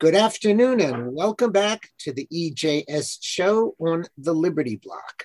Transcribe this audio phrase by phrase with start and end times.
[0.00, 5.24] Good afternoon and welcome back to the EJS show on the Liberty Block.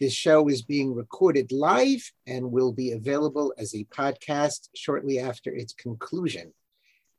[0.00, 5.54] This show is being recorded live and will be available as a podcast shortly after
[5.54, 6.54] its conclusion.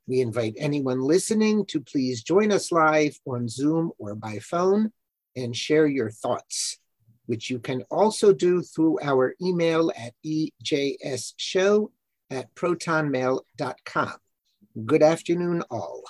[0.08, 4.92] We invite anyone listening to please join us live on Zoom or by phone
[5.36, 6.80] and share your thoughts,
[7.28, 11.92] which you can also do through our email at ejsshow
[12.32, 14.14] at protonmail.com.
[14.84, 16.04] Good afternoon, all.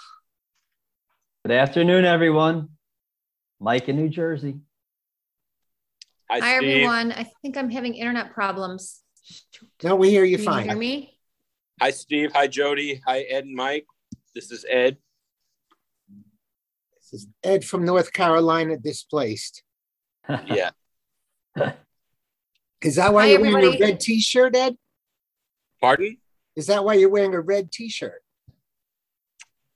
[1.48, 2.67] Good afternoon, everyone.
[3.62, 4.55] Mike in New Jersey.
[6.30, 7.13] Hi, Hi everyone.
[7.13, 9.02] I think I'm having internet problems.
[9.81, 10.63] No, we hear you Can fine.
[10.66, 11.18] You hear me?
[11.80, 12.34] Hi, Steve.
[12.34, 13.02] Hi, Jody.
[13.07, 13.85] Hi, Ed and Mike.
[14.35, 14.98] This is Ed.
[16.95, 19.63] This is Ed from North Carolina, displaced.
[20.48, 20.71] Yeah.
[22.82, 24.76] is that why Hi, you're wearing a red T-shirt, Ed?
[25.79, 26.18] Pardon?
[26.57, 28.21] Is that why you're wearing a red T-shirt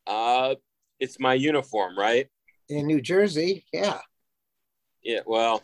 [0.05, 0.55] Uh,
[1.01, 2.27] it's my uniform, right?
[2.69, 3.65] in New Jersey?
[3.73, 3.99] Yeah.
[5.03, 5.19] Yeah.
[5.25, 5.61] Well,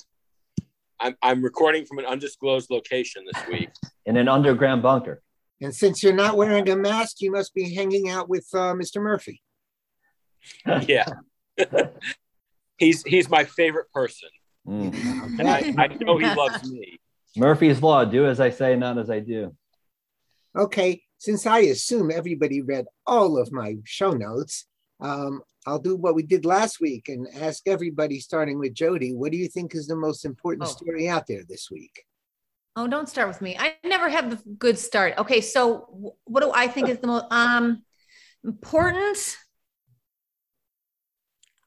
[1.00, 3.70] I'm I'm recording from an undisclosed location this week.
[4.06, 5.22] in an underground bunker.
[5.62, 9.02] And since you're not wearing a mask, you must be hanging out with uh, Mr.
[9.02, 9.42] Murphy.
[10.88, 11.06] yeah.
[12.78, 14.30] he's he's my favorite person,
[14.68, 14.94] Mm.
[15.40, 17.00] and I, I know he loves me.
[17.38, 19.56] Murphy's Law do as I say, not as I do.
[20.58, 24.66] Okay, since I assume everybody read all of my show notes,
[25.00, 29.32] um, I'll do what we did last week and ask everybody, starting with Jody, what
[29.32, 30.72] do you think is the most important Oh.
[30.72, 32.04] story out there this week?
[32.76, 33.58] Oh, don't start with me.
[33.60, 35.16] I never have the good start.
[35.18, 37.84] Okay, so what do I think is the most um
[38.44, 39.18] important?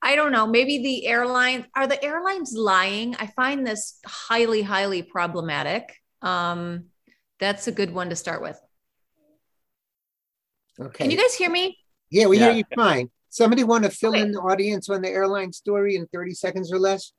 [0.02, 0.46] I don't know.
[0.46, 3.16] Maybe the airlines are the airlines lying.
[3.16, 5.94] I find this highly, highly problematic.
[6.22, 6.86] Um,
[7.38, 8.58] that's a good one to start with.
[10.80, 11.04] Okay.
[11.04, 11.76] Can you guys hear me?
[12.10, 13.10] yeah, we hear you fine.
[13.30, 14.22] Somebody want to fill Okay.
[14.22, 17.12] in the audience on the airline story in 30 seconds or less?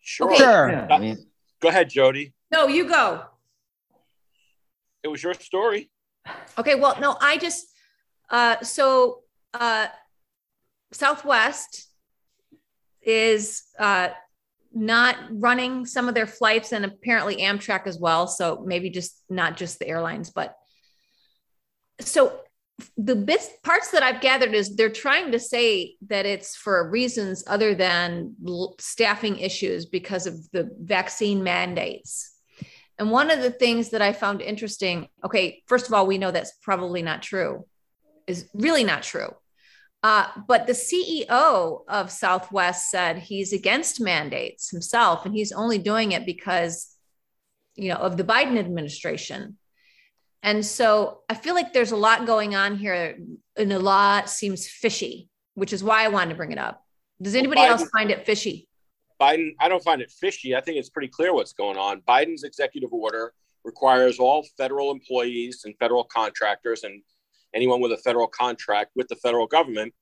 [0.00, 0.32] Sure.
[0.32, 0.42] Okay.
[0.42, 1.26] Yeah, I mean,
[1.60, 2.32] Go ahead, Jody.
[2.50, 3.22] No, you go.
[5.02, 5.90] It was your story.
[6.58, 7.66] Okay, well, no, I just
[8.30, 9.88] uh so uh
[10.92, 11.86] Southwest
[13.02, 14.08] is uh
[14.72, 19.56] not running some of their flights and apparently Amtrak as well, so maybe just not
[19.58, 20.56] just the airlines, but
[22.00, 22.40] so
[22.96, 27.44] the bits parts that I've gathered is they're trying to say that it's for reasons
[27.46, 28.34] other than
[28.78, 32.34] staffing issues because of the vaccine mandates.
[32.98, 36.30] And one of the things that I found interesting, okay, first of all, we know
[36.30, 37.66] that's probably not true,
[38.26, 39.34] is really not true.
[40.02, 46.12] Uh, but the CEO of Southwest said he's against mandates himself, and he's only doing
[46.12, 46.94] it because,
[47.74, 49.56] you know, of the Biden administration.
[50.42, 53.18] And so I feel like there's a lot going on here,
[53.56, 56.84] and a lot seems fishy, which is why I wanted to bring it up.
[57.20, 58.66] Does anybody else Biden- find it fishy?
[59.20, 60.56] Biden, I don't find it fishy.
[60.56, 62.00] I think it's pretty clear what's going on.
[62.02, 63.34] Biden's executive order
[63.64, 67.02] requires all federal employees and federal contractors and
[67.54, 69.92] anyone with a federal contract with the federal government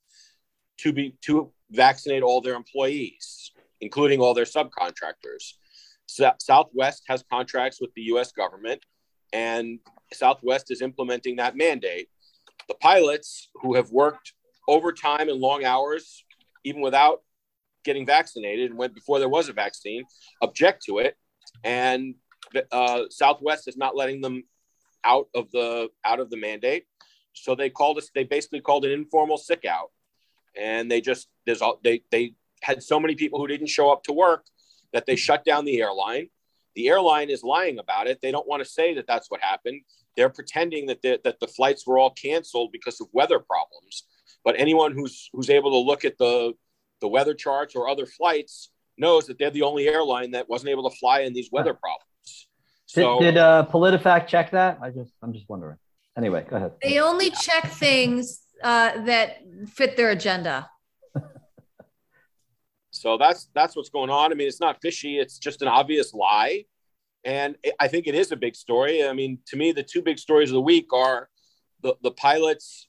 [0.78, 3.50] to be to vaccinate all their employees,
[3.80, 5.54] including all their subcontractors.
[6.06, 8.30] So, Southwest has contracts with the U.S.
[8.30, 8.84] government,
[9.32, 9.78] and
[10.12, 12.08] Southwest is implementing that mandate.
[12.68, 14.32] The pilots who have worked
[14.66, 16.24] overtime and long hours,
[16.64, 17.22] even without
[17.84, 20.04] getting vaccinated and went before there was a vaccine
[20.42, 21.16] object to it.
[21.64, 22.14] And
[22.72, 24.44] uh, southwest is not letting them
[25.04, 26.86] out of the out of the mandate.
[27.32, 29.90] So they called us they basically called an informal sick out.
[30.56, 34.02] And they just there's all they they had so many people who didn't show up
[34.04, 34.44] to work
[34.92, 36.28] that they shut down the airline
[36.78, 39.80] the airline is lying about it they don't want to say that that's what happened
[40.16, 44.04] they're pretending that the, that the flights were all canceled because of weather problems
[44.44, 46.52] but anyone who's who's able to look at the
[47.00, 50.88] the weather charts or other flights knows that they're the only airline that wasn't able
[50.88, 52.48] to fly in these weather problems.
[52.94, 54.78] did, did uh, PolitiFact check that?
[54.82, 55.76] I just, I'm just wondering.
[56.16, 56.72] Anyway, go ahead.
[56.82, 59.38] They only check things uh, that
[59.68, 60.68] fit their agenda.
[62.90, 64.32] so that's that's what's going on.
[64.32, 66.64] I mean, it's not fishy; it's just an obvious lie,
[67.24, 69.04] and I think it is a big story.
[69.04, 71.28] I mean, to me, the two big stories of the week are
[71.82, 72.88] the the pilots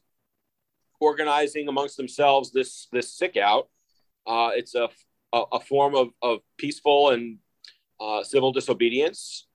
[0.99, 3.69] organizing amongst themselves this this sick out.
[4.27, 4.89] Uh, it's a,
[5.33, 7.37] a a form of of peaceful and
[7.99, 9.47] uh, civil disobedience.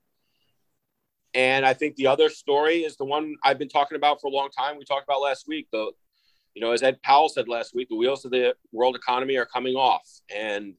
[1.33, 4.31] And I think the other story is the one I've been talking about for a
[4.31, 4.77] long time.
[4.77, 5.67] We talked about last week.
[5.71, 5.91] The,
[6.53, 9.45] you know, as Ed Powell said last week, the wheels of the world economy are
[9.45, 10.75] coming off, and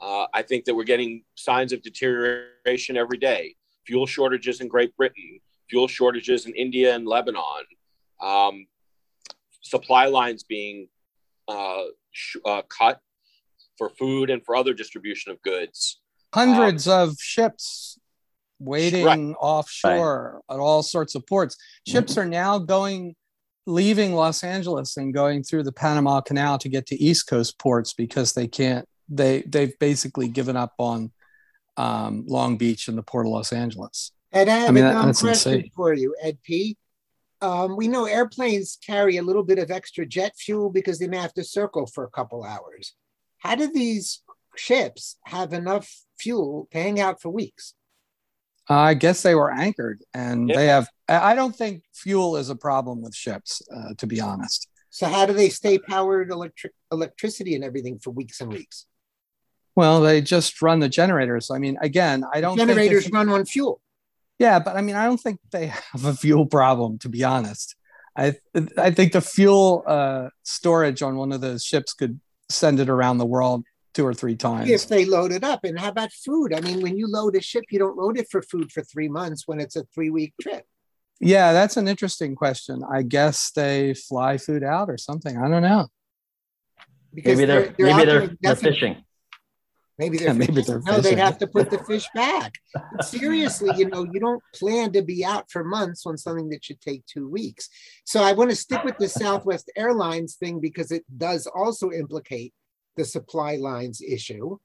[0.00, 3.54] uh, I think that we're getting signs of deterioration every day.
[3.86, 7.64] Fuel shortages in Great Britain, fuel shortages in India and Lebanon,
[8.20, 8.66] um,
[9.62, 10.88] supply lines being
[11.48, 13.00] uh, sh- uh, cut
[13.76, 16.00] for food and for other distribution of goods.
[16.34, 17.98] Hundreds of ships
[18.60, 19.36] waiting Right.
[19.40, 21.56] offshore at all sorts of ports.
[21.86, 23.16] Ships are now going,
[23.66, 27.94] leaving Los Angeles and going through the Panama Canal to get to East Coast ports
[27.94, 28.86] because they can't.
[29.10, 31.10] They they've basically given up on
[31.76, 34.12] um, Long Beach and the port of Los Angeles.
[34.32, 35.70] Ed, I have I mean, a that- dumb question insane.
[35.74, 36.76] for you, Ed P.
[37.42, 41.16] Um, we know airplanes carry a little bit of extra jet fuel because they may
[41.16, 42.94] have to circle for a couple hours.
[43.38, 44.22] How do these
[44.56, 47.74] ships have enough fuel to hang out for weeks?
[48.68, 50.56] I guess they were anchored, and Yeah.
[50.56, 50.88] they have.
[51.08, 54.68] I I don't think fuel is a problem with ships, uh, to be honest.
[54.90, 58.86] So how do they stay powered electric electricity and everything for weeks and weeks?
[59.80, 61.50] Well, they just run the generators.
[61.50, 62.58] I mean, again, I don't.
[62.58, 63.80] think if- Generators run on fuel.
[64.38, 67.76] Yeah, but I mean, I don't think they have a fuel problem, to be honest.
[68.14, 68.34] I
[68.76, 73.16] I think the fuel uh, storage on one of those ships could send it around
[73.16, 74.68] the world two or three times.
[74.68, 75.64] If they load it up.
[75.64, 76.52] And how about food?
[76.52, 79.08] I mean, when you load a ship, you don't load it for food for three
[79.08, 80.66] months when it's a three week trip.
[81.20, 82.82] Yeah, that's an interesting question.
[82.98, 85.38] I guess they fly food out or something.
[85.38, 85.88] I don't know.
[87.14, 88.70] Because Maybe they're, out maybe they're, there they're indefinitely.
[88.72, 89.04] fishing.
[90.00, 92.54] Maybe they're Yeah, maybe they're no, they'd have to put the fish back.
[92.74, 96.64] But seriously, you know, you don't plan to be out for months on something that
[96.64, 97.68] should take two weeks.
[98.04, 102.54] So I want to stick with the Southwest Airlines thing because it does also implicate
[102.96, 104.58] the supply lines issue.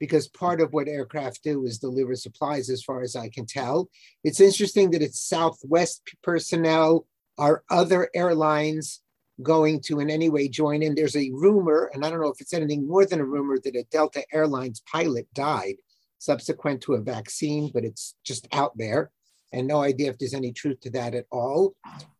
[0.00, 3.88] Because part of what aircraft do is deliver supplies, as far as I can tell.
[4.22, 7.06] It's interesting that it's Southwest personnel.
[7.36, 9.00] Are other airlines
[9.42, 10.94] going to in any way join in?
[10.94, 13.76] There's a rumor, and I don't know if it's anything more than a rumor, that
[13.76, 15.76] a Delta Airlines pilot died
[16.18, 19.10] subsequent to a vaccine, but it's just out there.
[19.52, 21.74] And no idea if there's any truth to that at all.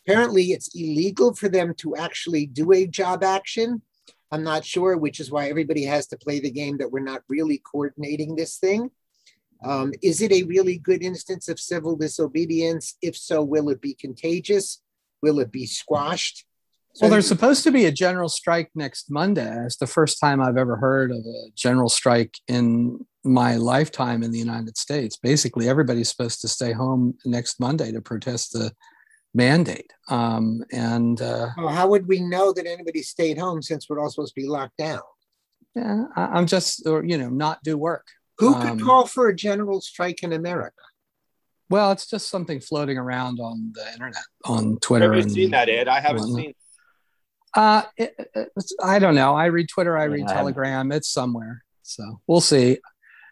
[0.06, 3.82] Apparently, it's illegal for them to actually do a job action.
[4.31, 7.23] I'm not sure, which is why everybody has to play the game that we're not
[7.29, 8.91] really coordinating this thing.
[9.64, 12.97] Um, is it a really good instance of civil disobedience?
[13.03, 14.81] If so, will it be contagious?
[15.21, 16.47] Will it be squashed?
[17.00, 19.65] Well, there's supposed to be a general strike next Monday.
[19.65, 24.31] It's the first time I've ever heard of a general strike in my lifetime in
[24.33, 25.17] the United States.
[25.17, 28.73] Basically, everybody's supposed to stay home next Monday to protest the
[29.35, 29.93] mandate.
[30.09, 34.11] Um, and uh, Well, how would we know that anybody stayed home since we're all
[34.11, 35.00] supposed to be locked down?
[35.77, 38.06] yeah, I, I'm just, or, you know, not do work.
[38.39, 40.75] Who could Um, call for a general strike in America?
[41.71, 45.12] Well, it's just something floating around on the internet, on Twitter.
[45.12, 45.87] Have you and seen that, Ed?
[45.87, 46.39] I haven't whatnot.
[46.39, 46.55] seen.
[47.58, 48.14] Uh, it,
[48.56, 49.34] it's, I don't know.
[49.34, 49.99] I read Twitter.
[49.99, 50.55] I Yeah, read I haven't.
[50.55, 50.93] Telegram.
[50.93, 51.64] It's somewhere.
[51.82, 52.78] So we'll see.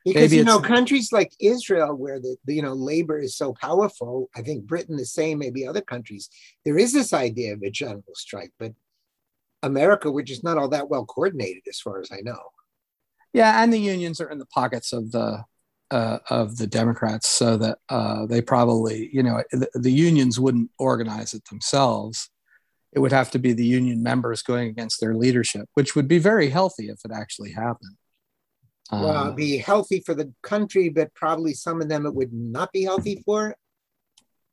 [0.05, 3.55] Because maybe you know, countries like Israel, where the, the you know labor is so
[3.55, 6.29] powerful, I think Britain the same, maybe other countries,
[6.65, 8.73] there is this idea of a general strike, but
[9.63, 12.41] America, which is not all that well coordinated, as far as I know.
[13.33, 15.45] Yeah, and the unions are in the pockets of the
[15.93, 20.71] uh, of the Democrats, so that uh, they probably, you know, the, the unions wouldn't
[20.79, 22.29] organize it themselves.
[22.97, 26.19] It would have to be the union members going against their leadership, which would be
[26.19, 27.97] very healthy if it actually happened.
[28.91, 32.33] well, Um, it'd be healthy for the country, but probably some of them it would
[32.33, 33.55] not be healthy for,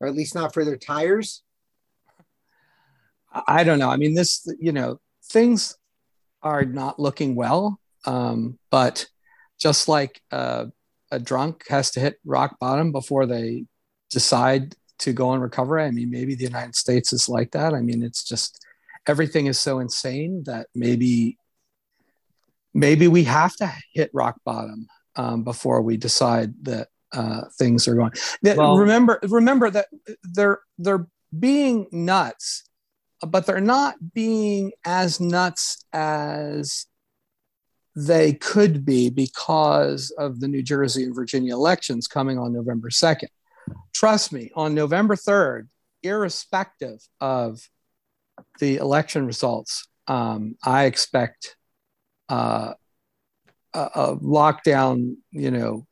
[0.01, 1.41] or at least not for their tires.
[3.31, 3.89] I I don't know.
[3.89, 5.77] I mean, this, you know, things
[6.41, 7.79] are not looking well.
[8.05, 9.07] Um, but
[9.57, 10.65] just like uh,
[11.11, 13.65] a drunk has to hit rock bottom before they
[14.11, 15.79] decide to go and recover.
[15.79, 17.73] I mean, maybe the United States is like that.
[17.73, 18.65] I mean, it's just
[19.07, 21.37] everything is so insane that maybe
[22.73, 27.95] maybe we have to hit rock bottom um, before we decide that uh, things are
[27.95, 28.11] going.
[28.41, 29.87] That- Well- remember, remember that
[30.23, 31.07] they're they're
[31.37, 32.63] being nuts
[33.25, 36.85] but they're not being as nuts as
[37.95, 43.27] they could be because of the New Jersey and Virginia elections coming on November 2nd.
[43.93, 45.67] Trust me, on November 3rd,
[46.01, 47.61] irrespective of
[48.59, 51.55] the election results, um, I expect
[52.29, 52.73] uh,
[53.73, 55.85] a, a lockdown, you know,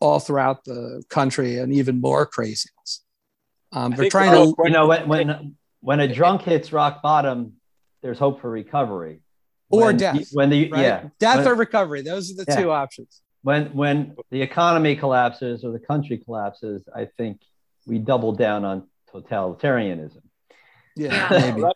[0.00, 3.04] all throughout the country and even more craziness.
[3.72, 7.54] Um, they're trying to real You know, when, when, when a drunk hits rock bottom,
[8.02, 9.20] there's hope for recovery.
[9.70, 10.82] Or When death, When the, right?
[10.82, 11.08] yeah.
[11.18, 12.02] Death when, or recovery.
[12.02, 12.60] Those are the Yeah.
[12.60, 13.22] two options.
[13.44, 17.42] When, when the economy collapses or the country collapses, I think
[17.86, 20.22] we double down on totalitarianism.
[20.96, 21.40] Yeah, Yeah.
[21.50, 21.60] maybe.
[21.60, 21.74] Well,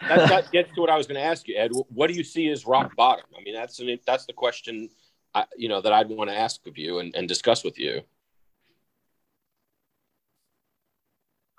[0.00, 1.72] that, that, that gets to what I was going to ask you, Ed.
[1.88, 3.24] What do you see as rock bottom?
[3.36, 4.88] I mean, that's an, that's the question,
[5.34, 8.02] I, you know, that I'd want to ask of you and, and discuss with you.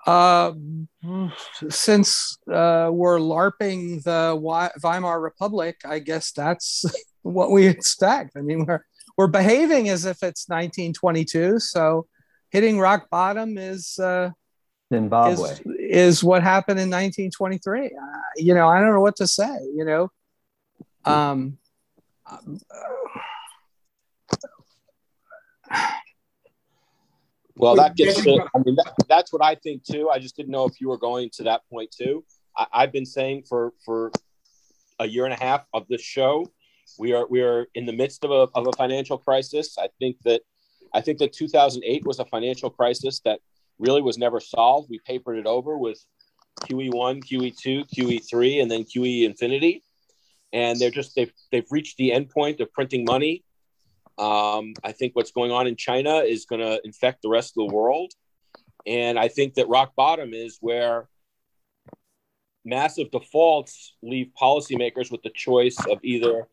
[0.06, 0.52] Uh,
[1.68, 4.34] since uh, we're LARPing the
[4.82, 6.84] Weimar Republic, I guess that's
[7.22, 8.32] what we expect.
[8.36, 8.82] I mean, we're
[9.22, 11.60] we're behaving as if it's 1922.
[11.60, 12.08] So,
[12.50, 14.30] hitting rock bottom is uh,
[14.92, 17.86] Zimbabwe is, is, what happened in 1923.
[17.86, 17.90] Uh,
[18.34, 19.56] you know, I don't know what to say.
[19.76, 20.10] You know,
[21.04, 21.56] um,
[27.54, 28.20] well, that gets.
[28.24, 30.10] To, I mean, that, that's what I think too.
[30.10, 32.24] I just didn't know if you were going to that point too.
[32.56, 34.10] I, I've been saying for for
[34.98, 36.44] a year and a half of this show,
[36.98, 39.76] we are we are in the midst of a of a financial crisis.
[39.78, 40.42] I think that
[40.94, 43.40] I think that 2008 was a financial crisis that
[43.78, 44.88] really was never solved.
[44.90, 46.04] We papered it over with
[46.60, 49.82] QE1, QE2, QE3, and then QE infinity.
[50.52, 53.44] And they're just they've they've reached the end point of printing money.
[54.18, 57.66] Um, I think what's going on in China is going to infect the rest of
[57.66, 58.12] the world.
[58.86, 61.08] And I think that rock bottom is where
[62.64, 66.46] massive defaults leave policymakers with the choice of either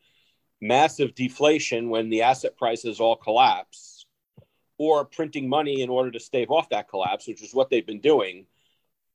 [0.61, 4.05] massive deflation when the asset prices all collapse
[4.77, 7.99] or printing money in order to stave off that collapse, which is what they've been
[7.99, 8.45] doing.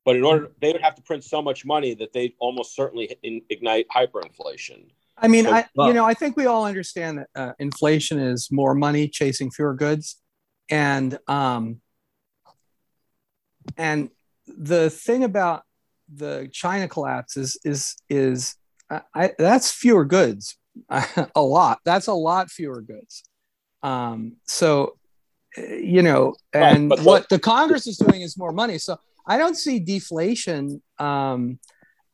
[0.05, 3.17] But in order, they would have to print so much money that they almost certainly
[3.49, 4.91] ignite hyperinflation.
[5.17, 8.51] I mean, so, I you know, I think we all understand that uh, inflation is
[8.51, 10.21] more money chasing fewer goods,
[10.71, 11.81] and um,
[13.79, 14.11] and
[14.47, 15.63] the thing about
[16.13, 18.57] the China collapse is is is
[19.15, 20.59] I, that's fewer goods,
[21.35, 21.81] a lot.
[21.85, 23.25] That's a lot fewer goods.
[23.83, 24.97] Um, so
[25.57, 28.79] you know, and right, what the Congress is doing is more money.
[28.79, 31.59] So I don't see deflation um,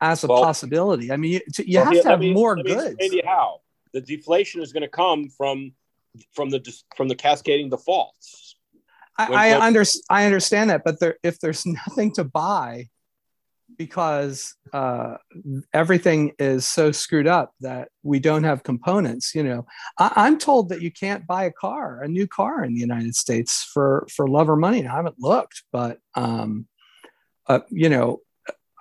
[0.00, 1.10] as a well, possibility.
[1.10, 2.96] I mean, you, you well, have to have me, more goods.
[3.24, 3.60] How
[3.92, 5.72] the deflation is going to come from
[6.32, 6.60] from the
[6.96, 8.56] from the cascading defaults.
[9.18, 12.88] I, I, under, I understand that, but there, if there's nothing to buy,
[13.80, 15.14] because uh,
[15.72, 19.34] everything is so screwed up that we don't have components.
[19.34, 22.74] You know, I, am told that you can't buy a car, a new car in
[22.74, 24.86] the United States for for love or money.
[24.86, 26.68] I haven't looked, but um,
[27.46, 28.20] uh, you know,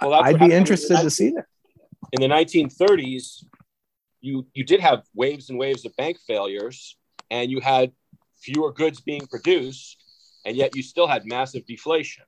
[0.02, 1.46] well, I'd be interested to see that.
[2.12, 3.46] In the 1930s,
[4.20, 6.98] you you did have waves and waves of bank failures,
[7.32, 7.94] and you had
[8.42, 9.96] fewer goods being produced,
[10.46, 12.26] and yet you still had massive deflation.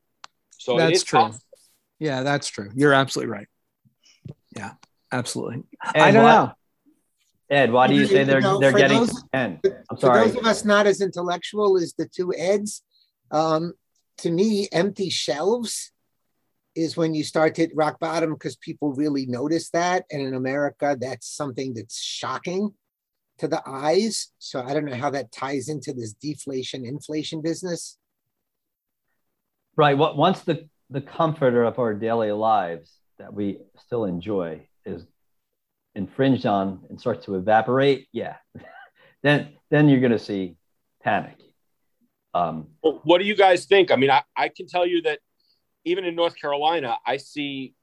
[0.51, 1.19] So that's true.
[1.19, 1.50] Possible
[2.01, 2.72] yeah, that's true.
[2.74, 3.48] You're absolutely right.
[4.55, 4.72] Yeah,
[5.12, 5.62] absolutely.
[5.93, 6.53] Ed, I don't why, know.
[7.51, 9.60] Ed, why do you say they're you know, they're getting those, 10?
[9.88, 10.24] I'm sorry.
[10.24, 12.81] For those of us not as intellectual as the two Eds,
[13.29, 13.74] um,
[14.17, 15.91] to me, empty shelves
[16.74, 20.05] is when you start to hit rock bottom because people really notice that.
[20.10, 22.74] And in America, that's something that's shocking
[23.38, 24.31] to the eyes.
[24.39, 28.00] So I don't know how that ties into this deflation inflation business.
[29.75, 29.96] Right.
[29.96, 35.05] What once the the comforter of our daily lives that we still enjoy is
[35.95, 38.36] infringed on and starts to evaporate, yeah,
[39.24, 40.57] then then you're going to see
[41.01, 41.38] panic.
[42.33, 43.91] Um, well, what do you guys think?
[43.91, 45.19] I mean, I, I can tell you that
[45.86, 47.74] even in North Carolina, I see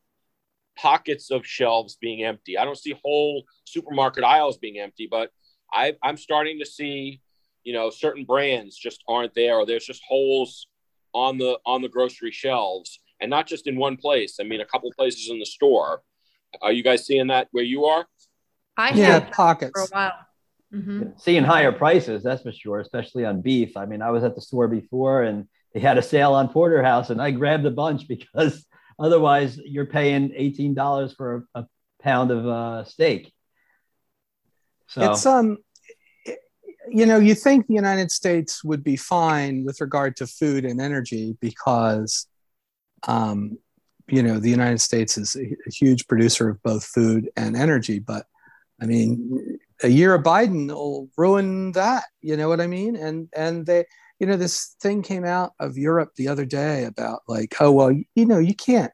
[0.77, 2.57] pockets of shelves being empty.
[2.57, 5.31] I don't see whole supermarket aisles being empty, but
[5.73, 7.21] I, I'm starting to see,
[7.65, 10.67] you know, certain brands just aren't there, or there's just holes
[11.15, 14.65] on the on the grocery shelves and not just in one place i mean a
[14.65, 16.03] couple places in the store.
[16.63, 18.07] Are you guys seeing that where you are?
[18.77, 19.73] I yeah, have pockets.
[19.75, 20.13] for a while.
[20.73, 21.03] Mm-hmm.
[21.17, 23.77] seeing higher prices that's for sure especially on beef.
[23.77, 27.11] I mean i was at the store before and they had a sale on porterhouse
[27.11, 28.67] and i grabbed a bunch because
[28.99, 31.67] otherwise you're paying $18 for a, a
[32.01, 33.33] pound of uh, steak.
[34.89, 35.59] So it's um
[36.91, 40.81] you know, you think the United States would be fine with regard to food and
[40.81, 42.27] energy because,
[43.07, 43.59] um,
[44.09, 47.99] you know, the United States is a, a, huge producer of both food and energy.
[47.99, 48.27] But
[48.81, 52.05] I mean, a year of Biden will ruin that.
[52.23, 52.97] You know what I mean?
[52.97, 53.85] And and they,
[54.19, 57.93] you know, this thing came out of Europe the other day about like, oh well,
[58.15, 58.93] you know, you can't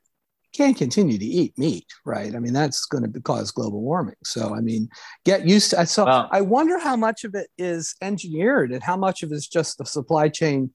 [0.55, 2.35] can't continue to eat meat, right?
[2.35, 4.17] I mean, that's going to cause global warming.
[4.25, 4.89] So, I mean,
[5.25, 5.85] get used to.
[5.87, 6.29] So, wow.
[6.31, 9.79] I wonder how much of it is engineered and how much of it is just
[9.79, 10.71] the supply chain.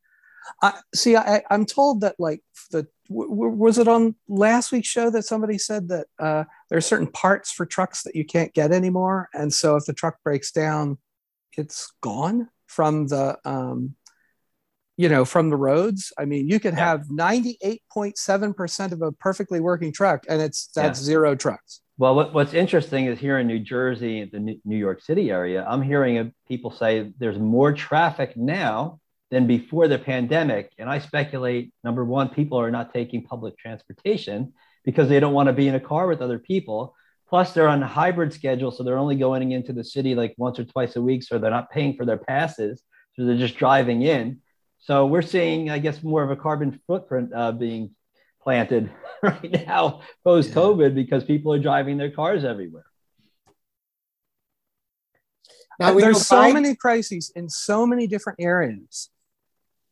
[0.61, 1.15] I see.
[1.15, 5.57] I, am told that like the w- was it on last week's show that somebody
[5.57, 9.53] said that uh, there are certain parts for trucks that you can't get anymore, and
[9.53, 10.97] so if the truck breaks down,
[11.57, 13.95] it's gone from the um,
[14.99, 16.11] you know, from the roads.
[16.17, 16.89] I mean, you can yeah.
[16.89, 21.05] have 98.7% of a perfectly working truck and it's that's yeah.
[21.05, 21.79] zero trucks.
[21.97, 25.81] Well, what, what's interesting is here in New Jersey, the New York City area, I'm
[25.81, 28.99] hearing people say there's more traffic now
[29.31, 30.73] than before the pandemic.
[30.77, 34.51] And I speculate number one, people are not taking public transportation
[34.83, 36.93] because they don't want to be in a car with other people.
[37.29, 40.59] Plus, they're on a hybrid schedule, so they're only going into the city like once
[40.59, 42.83] or twice a week, so they're not paying for their passes,
[43.15, 44.41] so they're just driving in.
[44.79, 47.91] So we're seeing, I guess, more of a carbon footprint uh, being
[48.41, 48.89] planted
[49.23, 50.95] right now post COVID yeah.
[50.95, 52.85] because people are driving their cars everywhere.
[55.79, 59.09] Now, there's so many crises in so many different areas.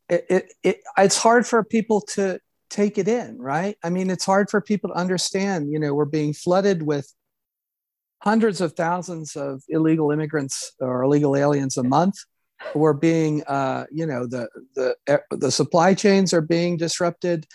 [0.10, 2.40] It, it, it, it's hard for people to
[2.70, 3.78] take it in, right?
[3.82, 5.72] I mean, it's hard for people to understand.
[5.72, 7.14] You know, we're being flooded with
[8.20, 12.16] hundreds of thousands of illegal immigrants or illegal aliens a month.
[12.74, 17.46] We're being, uh, you know, the the the supply chains are being disrupted.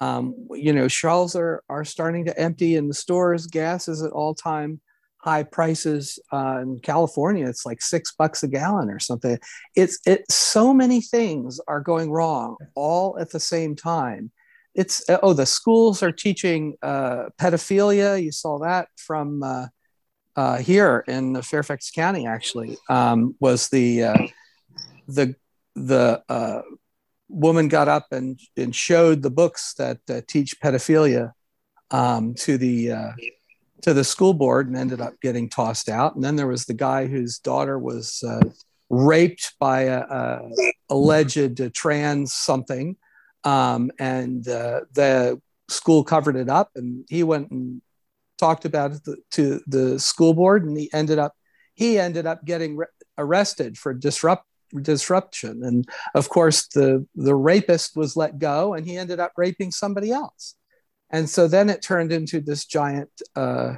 [0.00, 3.46] Um, you know, shelves are are starting to empty in the stores.
[3.46, 4.80] Gas is at all time
[5.18, 7.48] high prices uh, in California.
[7.48, 9.38] It's like six bucks a gallon or something.
[9.76, 10.24] It's it.
[10.30, 14.32] So many things are going wrong all at the same time.
[14.74, 18.22] It's oh, the schools are teaching uh, pedophilia.
[18.22, 19.42] You saw that from.
[19.42, 19.66] Uh,
[20.34, 24.26] uh, here in Fairfax County, actually, um, was the uh,
[25.06, 25.34] the
[25.74, 26.62] the uh,
[27.28, 31.32] woman got up and, and showed the books that uh, teach pedophilia
[31.90, 33.12] um, to the uh,
[33.82, 36.14] to the school board and ended up getting tossed out.
[36.14, 38.40] And then there was the guy whose daughter was uh,
[38.90, 40.50] raped by a, a
[40.90, 42.96] alleged trans something,
[43.44, 47.82] um, and the school covered it up, and he went and
[48.38, 51.34] talked about it to the school board, and he ended up
[51.74, 52.86] he ended up getting re-
[53.18, 54.44] arrested for disrupt
[54.80, 55.62] disruption.
[55.64, 60.10] And of course, the the rapist was let go, and he ended up raping somebody
[60.10, 60.54] else.
[61.10, 63.74] And so then it turned into this giant, uh,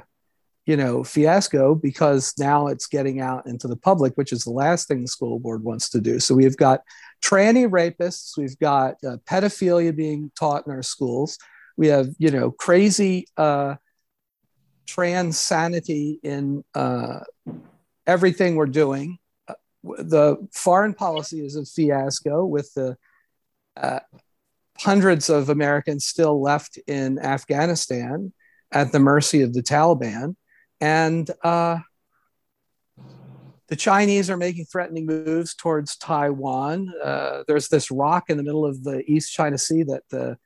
[0.65, 4.87] you know, fiasco because now it's getting out into the public, which is the last
[4.87, 6.19] thing the school board wants to do.
[6.19, 6.81] So we've got
[7.23, 11.37] tranny rapists, we've got uh, pedophilia being taught in our schools.
[11.77, 13.75] We have, you know, crazy uh,
[14.85, 17.19] trans sanity in uh,
[18.07, 19.17] everything we're doing.
[19.85, 22.97] The foreign policy is a fiasco with the
[23.77, 23.99] uh,
[24.77, 28.33] hundreds of Americans still left in Afghanistan
[28.71, 30.35] at the mercy of the Taliban.
[30.81, 31.79] And uh,
[33.67, 36.91] the Chinese are making threatening moves towards Taiwan.
[37.03, 40.37] Uh, there's this rock in the middle of the East China Sea that the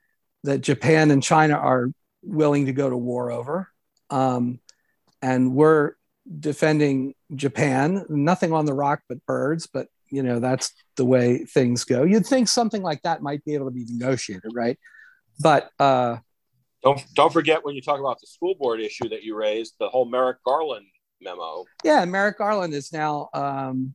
[0.43, 1.89] that Japan and China are
[2.21, 3.67] willing to go to war over.
[4.10, 4.60] Um,
[5.21, 5.93] and we're
[6.39, 8.06] defending Japan.
[8.10, 12.04] Nothing on the rock but birds, but you know that's the way things go.
[12.04, 14.78] You'd think something like that might be able to be negotiated, right?
[15.39, 16.18] But uh,
[16.84, 19.89] don't don't forget when you talk about the school board issue that you raised, the
[19.89, 20.86] whole Merrick Garland
[21.22, 21.65] memo.
[21.84, 23.94] Yeah, Merrick Garland is now um,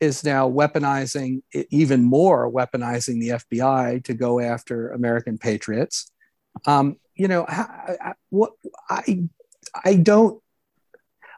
[0.00, 6.10] is now weaponizing even more, weaponizing the FBI to go after American patriots.
[6.66, 8.52] Um, you know, I, I, what
[8.90, 9.28] I
[9.84, 10.42] I don't.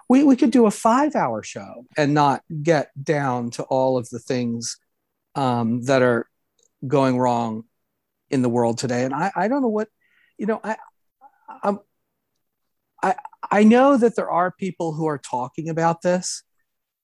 [0.09, 4.09] We, we could do a five hour show and not get down to all of
[4.09, 4.79] the things
[5.35, 6.27] um, that are
[6.87, 7.65] going wrong
[8.31, 9.05] in the world today.
[9.05, 9.89] And I, I don't know what,
[10.39, 10.77] you know, I,
[11.63, 11.81] I'm,
[13.03, 13.15] I,
[13.51, 16.43] I know that there are people who are talking about this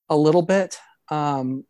[0.09, 0.79] a little bit.
[1.11, 1.65] Um,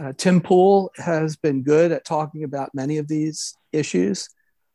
[0.00, 4.28] uh, Tim Pool has been good at talking about many of these issues.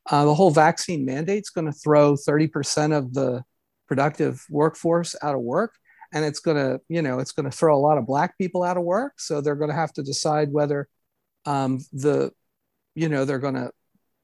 [0.10, 3.44] Uh, the whole vaccine mandate is going to throw 30% of the
[3.88, 5.74] productive workforce out of work.
[6.14, 8.64] And it's going to, you know, it's going to throw a lot of black people
[8.64, 9.14] out of work.
[9.20, 10.88] So they're going to have to decide whether
[11.46, 12.32] um, the,
[12.96, 13.72] you know, they're going to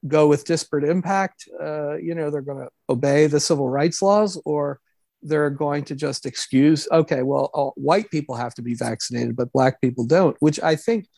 [0.06, 4.40] go with disparate impact, uh, you know, they're going to obey the civil rights laws
[4.44, 4.80] or
[5.22, 9.52] they're going to just excuse, okay, well, all, white people have to be vaccinated, but
[9.52, 11.06] black people don't, which I think–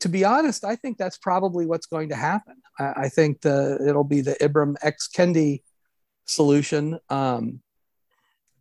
[0.00, 2.56] to be honest, I think that's probably what's going to happen.
[2.78, 5.62] I, I think the it'll be the Ibram X Kendi
[6.26, 7.60] solution um,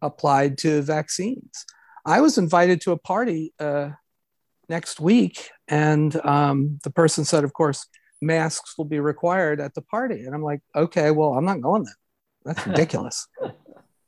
[0.04, 1.66] applied to vaccines.
[2.06, 3.92] I was invited to a party uh,
[4.70, 7.88] next week, and um, the person said, of course,
[8.22, 10.26] masks will be required at the party.
[10.26, 11.94] And I'm like, okay, well, I'm not going then.
[12.46, 13.28] That's ridiculous.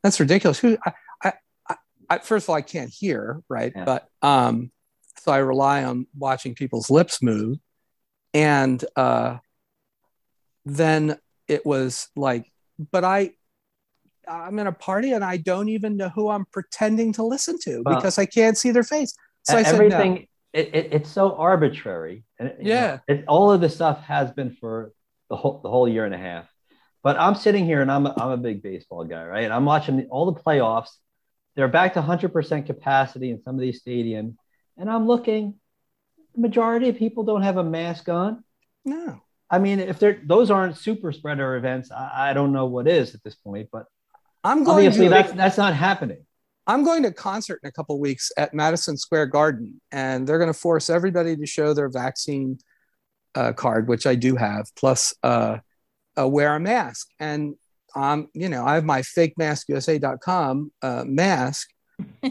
[0.03, 0.59] That's ridiculous.
[0.59, 0.77] Who?
[0.85, 1.33] I,
[1.69, 1.75] I,
[2.09, 3.71] I, first of all, I can't hear, right?
[3.75, 3.85] Yeah.
[3.85, 4.71] But um,
[5.19, 7.57] so I rely on watching people's lips move.
[8.33, 9.37] And uh,
[10.65, 12.51] then it was like,
[12.91, 13.31] but I,
[14.27, 17.81] I'm in a party and I don't even know who I'm pretending to listen to
[17.85, 19.13] well, because I can't see their face.
[19.43, 20.13] So I said, everything.
[20.13, 20.21] No.
[20.53, 22.23] It, it, it's so arbitrary.
[22.39, 24.93] And, yeah, know, it, all of this stuff has been for
[25.29, 26.45] the whole the whole year and a half.
[27.03, 29.43] But I'm sitting here and I'm a, I'm a big baseball guy, right?
[29.43, 30.89] And I'm watching the, all the playoffs.
[31.55, 34.35] They're back to 100% capacity in some of these stadiums.
[34.77, 35.55] And I'm looking,
[36.33, 38.43] the majority of people don't have a mask on.
[38.83, 39.21] No.
[39.49, 43.13] I mean, if they're those aren't super spreader events, I, I don't know what is
[43.13, 43.85] at this point, but
[44.45, 46.19] I'm going obviously to that's that's not happening.
[46.67, 50.37] I'm going to a concert in a couple weeks at Madison Square Garden, and they're
[50.37, 52.59] going to force everybody to show their vaccine
[53.33, 55.57] uh, card, which I do have, plus uh,
[56.17, 57.07] uh, wear a mask.
[57.19, 57.55] And
[57.95, 61.69] um, you know, I have my fakemaskusa.com uh, mask,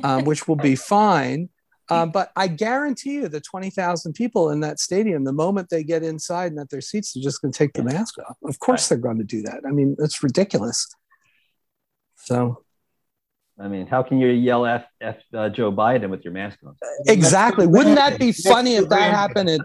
[0.04, 1.48] um, which will be fine.
[1.90, 6.02] Um, but I guarantee you, the 20,000 people in that stadium, the moment they get
[6.02, 8.38] inside and at their seats, they're just going to take the mask off.
[8.44, 9.60] Of course, they're going to do that.
[9.66, 10.88] I mean, it's ridiculous.
[12.24, 12.64] So,
[13.60, 16.74] I mean, how can you yell F, F uh, Joe Biden with your mask on?
[17.06, 17.66] exactly.
[17.66, 19.50] Wouldn't that be funny if that happened?
[19.50, 19.60] In,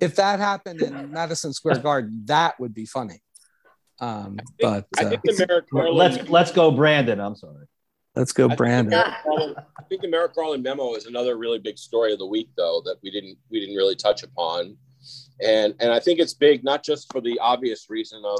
[0.00, 3.20] if that happened in Madison Square Garden, that would be funny.
[4.00, 7.20] Um, but I uh, think the Merrick Garland, Let's let's go, Brandon.
[7.20, 7.66] I'm sorry.
[8.14, 9.04] let's go, I think Brandon.
[9.24, 12.48] Garland- I think the Merrick Garland memo is another really big story of the week,
[12.56, 14.76] though, that we didn't we didn't really touch upon,
[15.42, 18.38] and and I think it's big not just for the obvious reason of,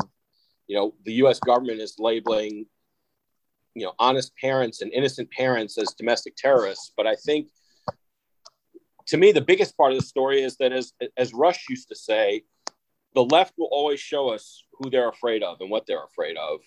[0.66, 1.38] you know, the U.S.
[1.38, 2.66] government is labeling,
[3.74, 7.48] you know, honest parents and innocent parents as domestic terrorists, but I think,
[9.06, 11.96] to me, the biggest part of the story is that as as Rush used to
[11.96, 12.44] say,
[13.14, 16.60] the left will always show us who they're afraid of and what they're afraid of.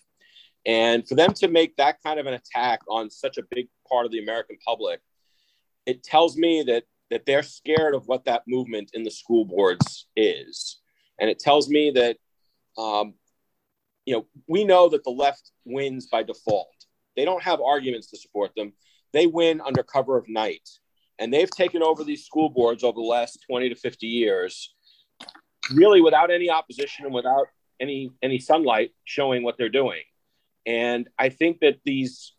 [0.65, 4.05] And for them to make that kind of an attack on such a big part
[4.05, 4.99] of the American public,
[5.85, 10.07] it tells me that that they're scared of what that movement in the school boards
[10.15, 10.79] is,
[11.19, 12.17] and it tells me that,
[12.77, 13.13] um,
[14.05, 16.67] you know, we know that the left wins by default.
[17.17, 18.71] They don't have arguments to support them.
[19.11, 20.69] They win under cover of night,
[21.19, 24.73] and they've taken over these school boards over the last twenty to fifty years,
[25.73, 27.47] really without any opposition and without
[27.79, 30.03] any any sunlight showing what they're doing.
[30.65, 32.33] And I think that these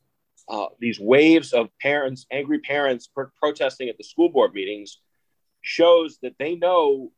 [0.48, 4.98] uh, these waves of parents, angry parents pro- protesting at the school board meetings,
[5.60, 7.10] shows that they know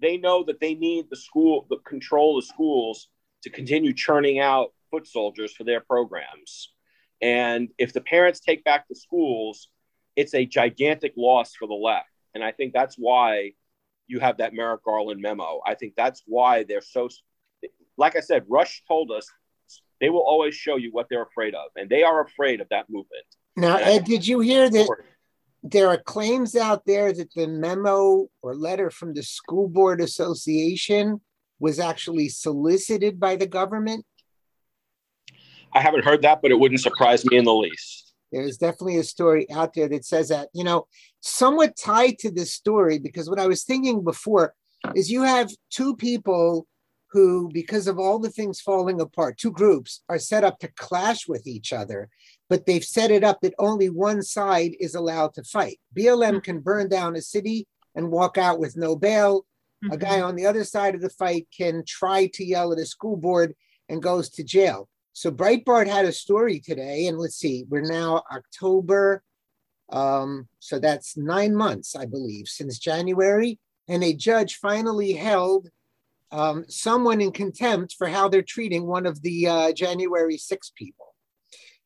[0.00, 3.08] they know that they need the school, the control of schools
[3.44, 6.74] to continue churning out foot soldiers for their programs.
[7.22, 9.68] And if the parents take back the schools,
[10.16, 12.08] it's a gigantic loss for the left.
[12.34, 13.52] And I think that's why
[14.08, 15.60] you have that Merrick Garland memo.
[15.64, 17.08] I think that's why they're so,
[17.96, 19.26] like I said, Rush told us
[20.00, 22.90] they will always show you what they're afraid of, and they are afraid of that
[22.90, 23.24] movement.
[23.56, 24.88] Now, And Ed, did you hear that
[25.62, 31.20] there are claims out there that the memo or letter from the School Board Association
[31.60, 34.04] was actually solicited by the government?
[35.74, 38.14] I haven't heard that, but it wouldn't surprise me in the least.
[38.30, 40.86] There's definitely a story out there that says that, you know,
[41.20, 44.54] somewhat tied to this story, because what I was thinking before
[44.94, 46.66] is you have two people
[47.10, 51.28] who, because of all the things falling apart, two groups are set up to clash
[51.28, 52.08] with each other,
[52.48, 55.78] but they've set it up that only one side is allowed to fight.
[55.96, 56.38] BLM mm-hmm.
[56.38, 59.44] can burn down a city and walk out with no bail.
[59.90, 60.26] A guy mm-hmm.
[60.26, 63.54] on the other side of the fight can try to yell at a school board
[63.90, 64.88] and goes to jail.
[65.14, 69.22] So Breitbart had a story today, and let's see, we're now October.
[69.90, 73.58] Um, so that's nine months, I believe, since January.
[73.88, 75.68] And a judge finally held
[76.30, 81.14] um, someone in contempt for how they're treating one of the uh, January 6 people.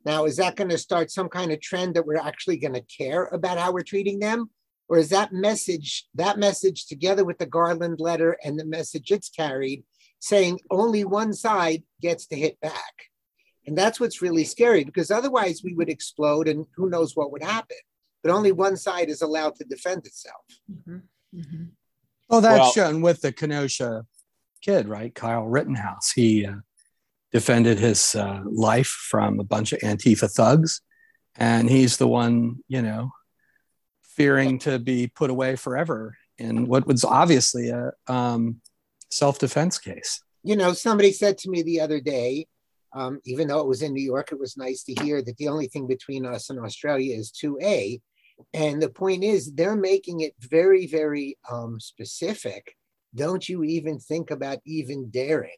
[0.04, 2.82] Now, is that going to start some kind of trend that we're actually going to
[2.82, 4.50] care about how we're treating them?
[4.88, 9.28] Or is that message, that message together with the Garland letter and the message it's
[9.28, 9.82] carried,
[10.20, 13.10] saying only one side gets to hit back?
[13.66, 17.42] And that's what's really scary because otherwise we would explode and who knows what would
[17.42, 17.76] happen.
[18.22, 20.44] But only one side is allowed to defend itself.
[20.70, 21.02] Mhm.
[21.34, 21.68] Mhm.
[22.28, 24.06] Well, that's Well- shown with the Kenosha
[24.62, 25.14] kid, right?
[25.14, 26.12] Kyle Rittenhouse.
[26.12, 26.56] He uh,
[27.32, 30.80] defended his uh, life from a bunch of Antifa thugs,
[31.36, 33.10] and he's the one, you know,
[34.02, 38.60] fearing to be put away forever in what was obviously a um,
[39.10, 40.20] self-defense case.
[40.42, 42.46] You know, somebody said to me the other day,
[42.92, 45.48] um, even though it was in New York, it was nice to hear that the
[45.48, 48.00] only thing between us and Australia is 2A.
[48.54, 52.76] And the point is, they're making it very, very um, specific.
[53.14, 55.56] Don't you even think about even daring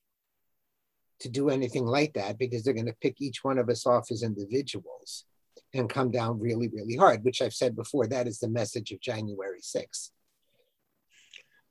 [1.21, 4.11] to do anything like that because they're going to pick each one of us off
[4.11, 5.25] as individuals
[5.75, 8.07] and come down really, really hard, which I've said before.
[8.07, 10.11] That is the message of January 6th.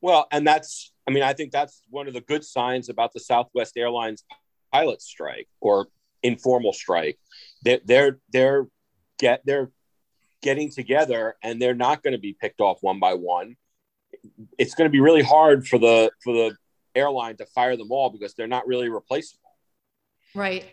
[0.01, 3.19] Well, and that's, I mean, I think that's one of the good signs about the
[3.19, 4.23] Southwest Airlines
[4.71, 5.87] pilot strike or
[6.23, 7.17] informal strike.
[7.63, 8.67] They're they're they're
[9.19, 9.71] get they're
[10.41, 13.55] getting together and they're not going to be picked off one by one.
[14.57, 16.55] It's going to be really hard for the for the
[16.95, 19.51] airline to fire them all because they're not really replaceable.
[20.35, 20.65] Right.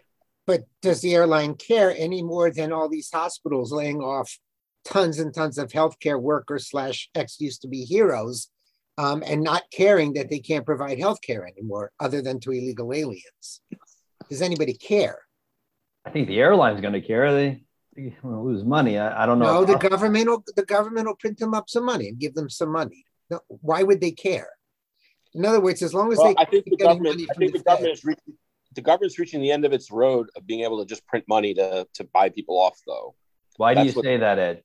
[0.46, 4.38] But does the airline care any more than all these hospitals laying off
[4.84, 8.48] tons and tons of healthcare workers slash ex used to be heroes
[8.98, 13.60] um, and not caring that they can't provide healthcare anymore other than to illegal aliens.
[14.28, 15.18] Does anybody care?
[16.04, 17.32] I think the airline's going to care.
[17.32, 17.64] They,
[17.96, 18.98] they lose money.
[18.98, 19.60] I, I don't know.
[19.60, 22.50] No, the government will the government will print them up some money and give them
[22.50, 23.04] some money.
[23.30, 24.50] No, why would they care?
[25.34, 27.58] In other words, as long as Well, they I think the government, I think the
[27.58, 28.34] the government is reaching,
[28.74, 31.54] the government's reaching the end of its road of being able to just print money
[31.54, 33.14] to, to buy people off though.
[33.56, 34.62] Why do you what- say that, Ed?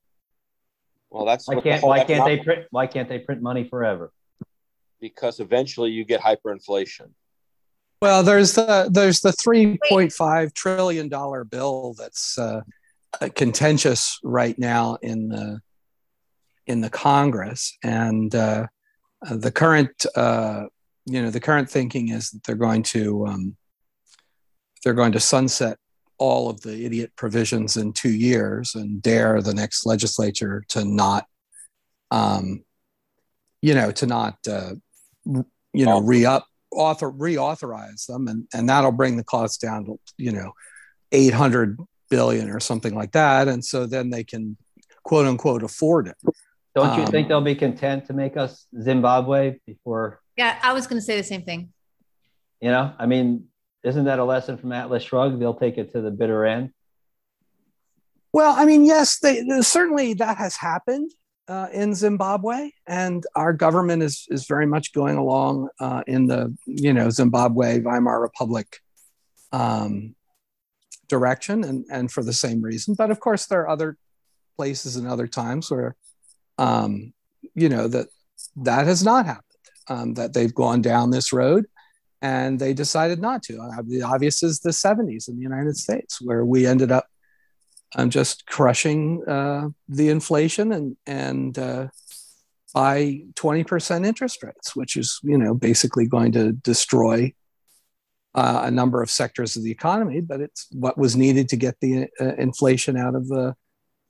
[1.11, 4.11] Well, that's Why can't why can't they print why can't they print money forever?
[5.01, 7.09] Because eventually you get hyperinflation.
[8.01, 12.61] Well, there's the there's the three point five trillion dollar bill that's uh,
[13.35, 15.61] contentious right now in the
[16.65, 18.67] in the Congress, and uh,
[19.29, 20.65] the current uh,
[21.05, 23.57] you know the current thinking is that they're going to um,
[24.83, 25.77] they're going to sunset
[26.17, 31.25] all of the idiot provisions in two years and dare the next legislature to not
[32.11, 32.63] um,
[33.61, 34.71] you know to not uh,
[35.25, 39.99] you know re up author reauthorize them and and that'll bring the cost down to
[40.17, 40.51] you know
[41.11, 41.77] 800
[42.09, 44.55] billion or something like that and so then they can
[45.03, 46.15] quote unquote afford it
[46.75, 50.85] Don't you Um, think they'll be content to make us Zimbabwe before Yeah, I was
[50.87, 51.73] going to say the same thing.
[52.61, 52.93] you know?
[52.99, 53.45] I mean,
[53.83, 55.41] isn't that a lesson from Atlas Shrugged?
[55.41, 56.71] They'll take it to the bitter end.
[58.33, 61.11] well i mean yes they certainly that has happened
[61.49, 66.55] uh, in zimbabwe and our government is is very much going along uh, in the
[66.65, 68.79] you know zimbabwe weimar republic
[69.51, 70.15] um,
[71.09, 72.93] direction and and for the same reason.
[72.93, 73.97] But of course there are other
[74.55, 75.95] places and other times where
[76.57, 77.13] um,
[77.55, 78.07] you know that
[78.55, 79.43] that has not happened
[79.89, 81.65] um, that they've gone down this road
[82.21, 83.59] and they decided not to.
[83.59, 87.07] Uh, the obvious is the 70s in the united states where we ended up
[87.95, 91.87] um, just crushing uh, the inflation and and uh,
[92.73, 97.33] by 20% interest rates which is you know basically going to destroy
[98.35, 101.75] uh, a number of sectors of the economy but it's what was needed to get
[101.81, 103.55] the uh, inflation out of the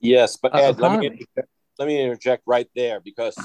[0.00, 1.26] Yes, but Ed, let me,
[1.78, 3.36] let me interject right there because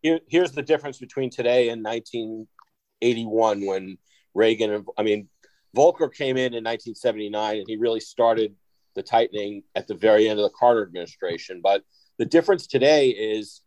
[0.00, 3.98] here, here's the difference between today and 1981 when
[4.32, 5.28] Reagan, and- I mean,
[5.76, 8.54] Volcker came in in 1979 and he really started
[8.94, 11.60] the tightening at the very end of the Carter administration.
[11.62, 11.82] But
[12.18, 13.60] the difference today is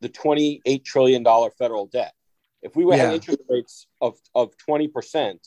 [0.00, 1.24] the $28 trillion
[1.58, 2.12] federal debt.
[2.62, 3.14] If we had Yeah.
[3.14, 5.38] interest rates of, of 20%,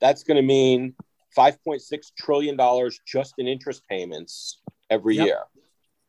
[0.00, 0.94] that's going to mean
[1.36, 1.80] $5.6
[2.18, 5.26] trillion just in interest payments every Yep.
[5.26, 5.42] year.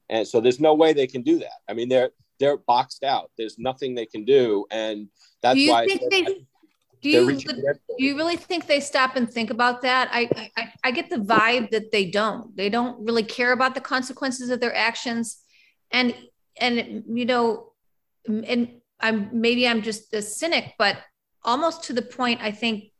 [0.09, 1.59] And so there's no way they can do that.
[1.67, 3.31] I mean, they're they're boxed out.
[3.37, 5.07] There's nothing they can do, and
[5.41, 6.45] that's Do you why think they?
[7.01, 10.09] Do you do you really think they stop and think about that?
[10.11, 12.55] I, I I get the vibe that they don't.
[12.55, 15.37] They don't really care about the consequences of their actions,
[15.91, 16.15] and
[16.59, 17.73] and you know,
[18.27, 20.97] and I'm maybe I'm just a cynic, but
[21.43, 22.91] almost to the point I think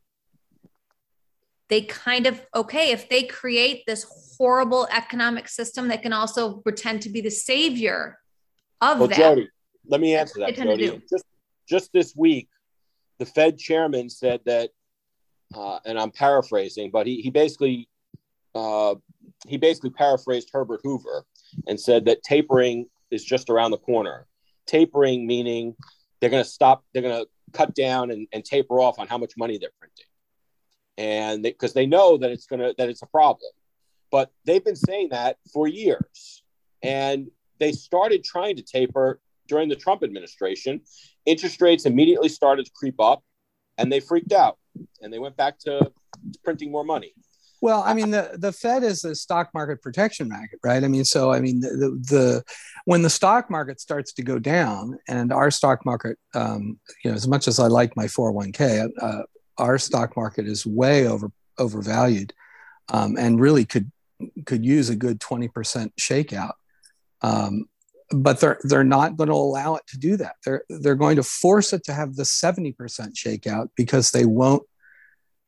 [1.68, 4.06] they kind of okay if they create this
[4.38, 8.18] horrible economic system that can also pretend to be the savior
[8.80, 9.16] of Well, that.
[9.16, 9.48] Jody,
[9.86, 11.02] let me answer that, Jody.
[11.10, 11.24] Just
[11.68, 12.48] just this week,
[13.18, 14.70] the Fed chairman said that,
[15.54, 17.88] uh, and I'm paraphrasing, but he he basically
[18.54, 18.94] uh,
[19.46, 21.24] he basically paraphrased Herbert Hoover
[21.66, 24.26] and said that tapering is just around the corner.
[24.66, 25.74] Tapering meaning
[26.20, 29.16] they're going to stop, they're going to cut down and, and taper off on how
[29.16, 30.04] much money they're printing,
[30.98, 33.50] and because they, know that it's going to that it's a problem.
[34.10, 36.42] But they've been saying that for years,
[36.82, 40.80] and they started trying to taper during the Trump administration.
[41.26, 43.22] Interest rates immediately started to creep up,
[43.76, 44.58] and they freaked out,
[45.02, 45.90] and they went back to
[46.44, 47.12] printing more money.
[47.60, 50.82] Well, I mean, the, the Fed is a stock market protection market, right?
[50.84, 52.44] I mean, so I mean, the, the, the
[52.84, 57.16] when the stock market starts to go down, and our stock market, um, you know,
[57.16, 59.22] as much as I like my 401k, uh,
[59.58, 62.32] our stock market is way over overvalued,
[62.90, 63.90] um, and really could
[64.46, 66.52] could use a good 20% shakeout.
[67.22, 67.66] Um,
[68.10, 70.36] but they're they're not going to allow it to do that.
[70.44, 72.74] They're they're going to force it to have the 70%
[73.14, 74.62] shakeout because they won't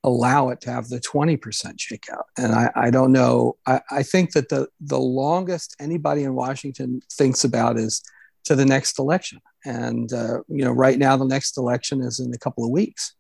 [0.03, 1.39] allow it to have the 20%
[1.77, 2.23] shakeout.
[2.39, 3.57] And I, I don't know.
[3.67, 8.03] I, I think that the, the longest anybody in Washington thinks about is
[8.45, 9.41] to the next election.
[9.65, 13.15] And, uh, you know, right now the next election is in a couple of weeks.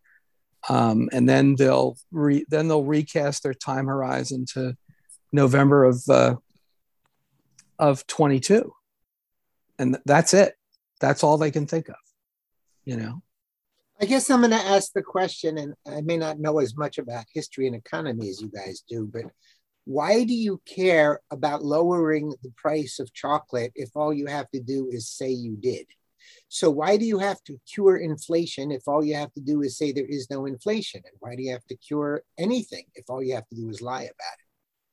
[0.68, 4.76] Um, and then they'll re, then they'll recast their time horizon to
[5.33, 6.37] November of, uh,
[7.79, 8.72] of 22.
[9.80, 10.56] And that's it.
[11.00, 11.96] That's all they can think of,
[12.84, 13.22] you know?
[13.98, 16.98] I guess I'm going to ask the question, and I may not know as much
[16.98, 19.24] about history and economy as you guys do, but
[19.86, 24.60] why do you care about lowering the price of chocolate if all you have to
[24.60, 25.86] do is say you did?
[26.48, 29.78] So why do you have to cure inflation if all you have to do is
[29.78, 31.00] say there is no inflation?
[31.06, 33.80] And why do you have to cure anything if all you have to do is
[33.80, 34.49] lie about it?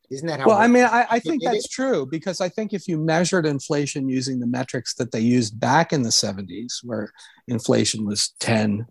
[0.10, 0.48] Isn't that how?
[0.48, 1.72] Well, I mean, I, I think that's it?
[1.72, 5.92] true because I think if you measured inflation using the metrics that they used back
[5.92, 7.12] in the 70s, where
[7.48, 8.86] inflation was 10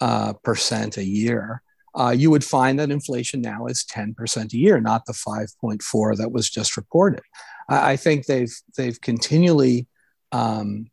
[0.00, 1.62] uh, percent a year,
[1.98, 6.32] uh, you would find that inflation now is 10% a year, not the 5.4 that
[6.32, 7.22] was just reported.
[7.68, 9.88] I, I think they've they've continually
[10.30, 10.86] um,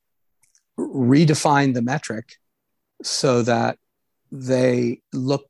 [0.77, 2.35] redefined the metric
[3.03, 3.77] so that
[4.31, 5.45] they look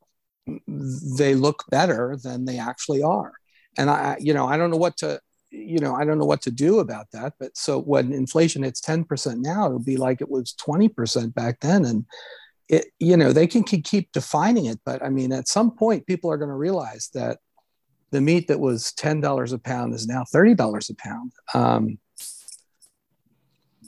[0.66, 3.32] they look better than they actually are.
[3.80, 5.18] And I, you know, I don't know what to,
[5.50, 7.32] you know, I don't know what to do about that.
[7.40, 11.86] But so when inflation hits 10% now, it'll be like it was 20% back then.
[11.86, 12.04] And
[12.68, 14.80] it, you know, they can keep keep defining it.
[14.84, 17.38] But I mean, at some point, people are going to realize that
[18.10, 21.32] the meat that was $10 a pound is now $30 a pound.
[21.54, 21.98] Um,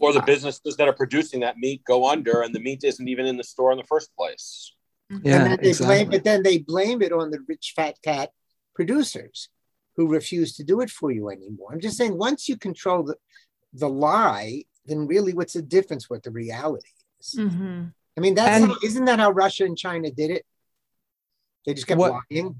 [0.00, 3.26] Or the businesses that are producing that meat go under, and the meat isn't even
[3.26, 4.72] in the store in the first place.
[5.10, 5.96] yeah, and then they exactly.
[5.96, 8.30] blame, but then they blame it on the rich fat cat
[8.74, 9.50] producers
[9.96, 11.70] who refuse to do it for you anymore.
[11.72, 13.16] I'm just saying, once you control the,
[13.74, 16.88] the lie, then really, what's the difference what the reality
[17.20, 17.34] is?
[17.38, 17.92] Mhm.
[18.16, 20.44] I mean, that's And- how, isn't that how Russia and China did it?
[21.66, 22.56] They just kept What- lying.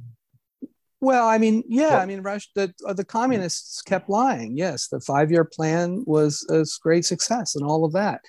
[1.01, 4.57] Well, I mean, yeah, I mean, Rush, the uh, the communists kept lying.
[4.57, 8.21] Yes, the five year plan was a great success and all of that,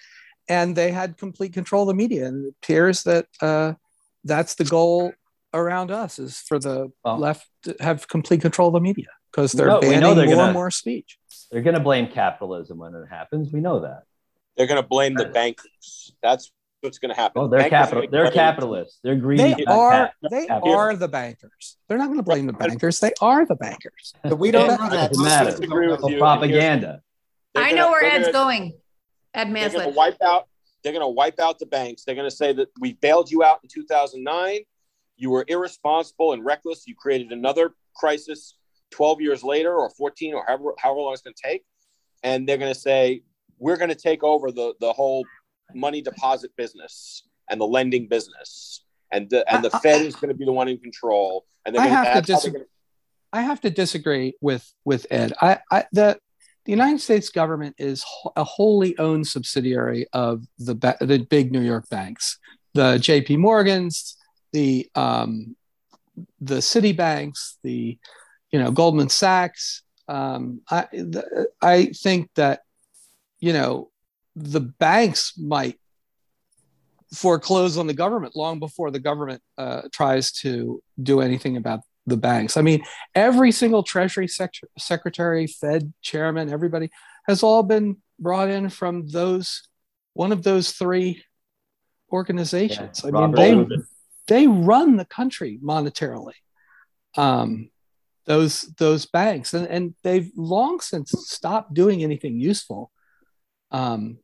[0.49, 2.25] and they had complete control of the media.
[2.25, 3.73] And it appears that uh,
[4.23, 5.13] that's the goal
[5.53, 9.51] around us is for the Well- left to have complete control of the media because
[9.51, 11.17] they're know- we know banning they're more gonna- and more speech.
[11.51, 13.51] They're going to blame capitalism when it happens.
[13.53, 14.03] We know that.
[14.57, 16.13] They're going to blame the uh, bankers.
[16.23, 17.43] That's what's going to happen.
[17.43, 18.05] Oh, they're capital.
[18.09, 18.99] They're capitalists.
[19.03, 19.53] They're greedy.
[19.53, 20.75] They are cap- they capital.
[20.75, 21.77] are the bankers.
[21.87, 22.99] They're not going to blame the bankers.
[22.99, 24.13] They are the bankers.
[24.23, 25.09] But we don't know that.
[25.11, 25.45] doesn't matter.
[25.45, 27.01] Most people Agree don't with Well, propaganda.
[27.53, 28.73] They're I gonna- know where they're Ed's gonna- going.
[29.35, 29.95] Ed They're going to Maslin.
[29.95, 30.47] wipe out.
[30.83, 32.03] They're going to wipe out the banks.
[32.03, 34.59] They're going to say that we bailed you out in 2009.
[35.17, 36.83] You were irresponsible and reckless.
[36.87, 38.55] You created another crisis
[38.91, 41.63] 12 years later, or 14, or however however long it's going to take.
[42.23, 43.23] And they're going to say
[43.59, 45.25] we're going to take over the the whole
[45.73, 50.29] money deposit business and the lending business, and the and the I- Fed is going
[50.29, 51.45] to be the one in control.
[51.65, 52.59] And they're I have to that's disagree.
[52.59, 52.69] gonna-
[53.31, 55.33] I have to disagree with with Ed.
[55.41, 56.19] I, I the
[56.65, 61.89] the United States government is a wholly owned subsidiary of the the big New York
[61.89, 62.37] banks,
[62.73, 63.37] the J.P.
[63.37, 64.15] Morgans,
[64.53, 65.55] the um,
[66.39, 67.97] the Citibanks, the
[68.51, 69.81] you know Goldman Sachs.
[70.07, 72.61] Um, I the, I think that
[73.39, 73.89] you know
[74.35, 75.79] the banks might
[77.13, 82.17] foreclose on the government long before the government uh, tries to do anything about the
[82.17, 82.57] banks.
[82.57, 86.89] I mean, every single Treasury sec- secretary, Fed chairman, everybody
[87.27, 89.67] has all been brought in from those
[90.13, 91.23] one of those three
[92.11, 93.01] organizations.
[93.03, 93.85] Yeah, I mean, Robert they Rubin.
[94.27, 96.33] They run the country monetarily.
[97.17, 97.69] Um,
[98.25, 102.91] those those banks, and and they've long since stopped doing anything useful.
[103.71, 104.19] Um,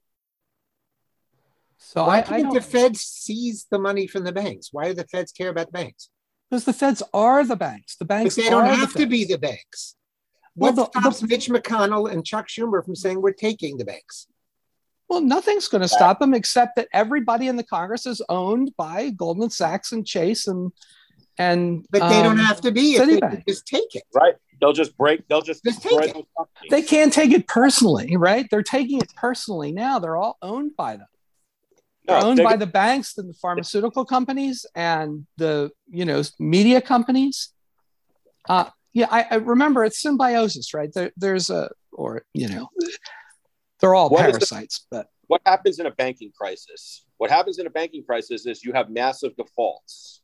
[1.78, 4.70] so Why I, I can't don't the Feds seize the money from the banks?
[4.72, 6.10] Why do the Feds care about the banks?
[6.50, 7.96] because the feds are the banks.
[7.98, 9.96] The But banks they don't are the have to be the banks.
[10.56, 13.86] Well, What the- stops the- Mitch McConnell and Chuck Schumer from saying we're taking the
[13.86, 14.26] banks?
[15.10, 19.10] Well, nothing's going to stop them except that everybody in the Congress is owned by
[19.10, 20.72] Goldman Sachs and Chase and
[21.38, 21.86] and.
[21.90, 23.32] But they don't um, have to be if they Citibank.
[23.32, 24.04] can just take it.
[24.14, 24.36] right.
[24.62, 25.26] They'll just break.
[25.30, 26.26] They'll just Just take it.
[26.70, 28.46] They can't take it personally, right?
[28.52, 30.00] They're taking it personally now.
[30.00, 31.08] They're all owned by them.
[32.06, 36.82] They're No, owned by the banks and the pharmaceutical companies and the you know media
[36.82, 37.54] companies.
[38.48, 40.92] Uh, yeah, I, I remember it's symbiosis, right?
[40.94, 42.68] There, there's a or you know,
[43.80, 47.06] they're all What is the- parasites, but what happens in a banking crisis?
[47.18, 50.22] What happens in a banking crisis is you have massive defaults.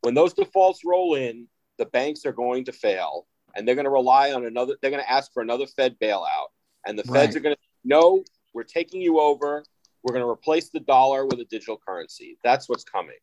[0.00, 1.46] When those defaults roll in,
[1.78, 5.02] the banks are going to fail and they're going to rely on another, they're going
[5.02, 6.48] to ask for another Fed bailout.
[6.86, 9.64] And the feds are going to, no, we're taking you over.
[10.02, 12.38] We're going to replace the dollar with a digital currency.
[12.44, 13.16] That's what's coming.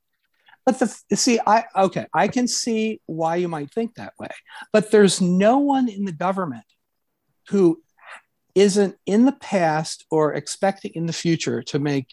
[0.65, 4.29] But the see, I okay, I can see why you might think that way,
[4.71, 6.65] but there's no one in the government
[7.49, 7.81] who
[8.55, 12.07] isn't in the past or expecting in the future to make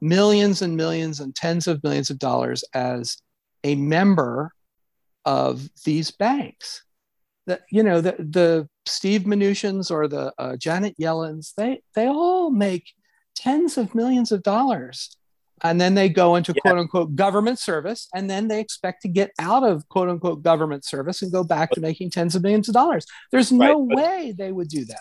[0.00, 3.18] millions and millions and tens of millions of dollars as
[3.64, 4.52] a member
[5.24, 6.82] of these banks.
[7.46, 12.50] That you know the the Steve Mnuchin's or the uh, Janet Yellen's they they all
[12.50, 12.92] make
[13.34, 15.16] tens of millions of dollars.
[15.64, 16.60] And then they go into Yeah.
[16.62, 20.84] quote unquote government service and then they expect to get out of quote unquote government
[20.84, 23.06] service and go back to making tens of millions of dollars.
[23.30, 25.00] There's no Right, but- way they would do that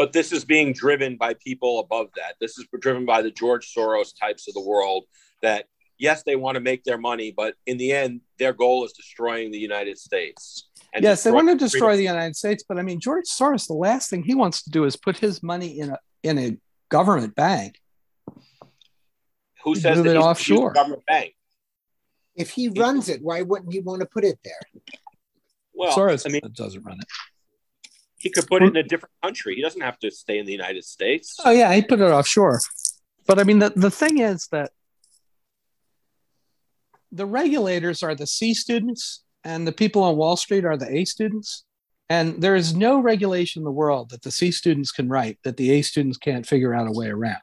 [0.00, 2.36] but this is being driven by people above that.
[2.40, 5.04] This is driven by the George Soros types of the world
[5.42, 5.66] that
[5.98, 9.50] yes, they want to make their money, but in the end, their goal is destroying
[9.50, 10.70] the United States.
[10.98, 11.98] yes, they want to destroy freedom.
[11.98, 14.84] the United States, but I mean, George Soros, the last thing he wants to do
[14.84, 16.56] is put his money in a in a
[16.88, 17.78] government bank.
[19.64, 20.72] Who says Move that it offshore?
[20.72, 21.34] government bank?
[22.34, 24.82] If he runs it, why wouldn't he want to put it there?
[25.74, 27.06] Well, Soros I mean, doesn't run it.
[28.20, 29.54] He could put it in a different country.
[29.56, 31.36] He doesn't have to stay in the United States.
[31.42, 32.60] Oh yeah, he put it offshore.
[33.26, 34.72] But I mean, the, the thing is that
[37.10, 41.04] the regulators are the C students and the people on Wall Street are the A
[41.06, 41.64] students.
[42.10, 45.56] And there is no regulation in the world that the C students can write that
[45.56, 47.38] the A students can't figure out a way around.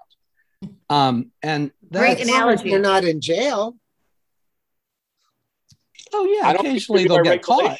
[0.89, 2.69] Um, and that's, great analogy.
[2.69, 3.77] You're not in jail.
[6.13, 7.79] Oh yeah, occasionally they'll get caught.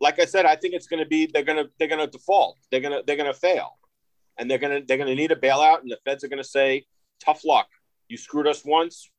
[0.00, 2.06] Like I said, I think it's going to be they're going to they're going to
[2.06, 2.58] default.
[2.70, 3.78] They're going to they're going to fail,
[4.38, 6.42] and they're going to they're going to need a bailout, and the feds are going
[6.42, 6.84] to say,
[7.24, 7.68] "Tough luck.
[8.08, 9.10] You screwed us once.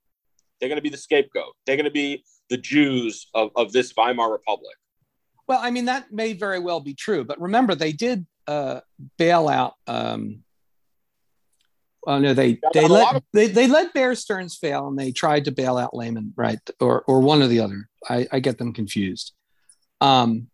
[0.60, 1.54] They're going to be the scapegoat.
[1.66, 4.76] They're going to be the Jews of, of this Weimar Republic.
[5.48, 7.24] Well, I mean, that may very well be true.
[7.24, 8.82] But remember, they did uh,
[9.18, 9.76] bail out.
[9.88, 10.44] Um,
[12.04, 15.46] well, no, they they let of- they, they let Bear Stearns fail, and they tried
[15.46, 17.90] to bail out Lehman, right, or or one or the other.
[18.10, 19.34] I, I get them confused.
[20.00, 20.48] Um,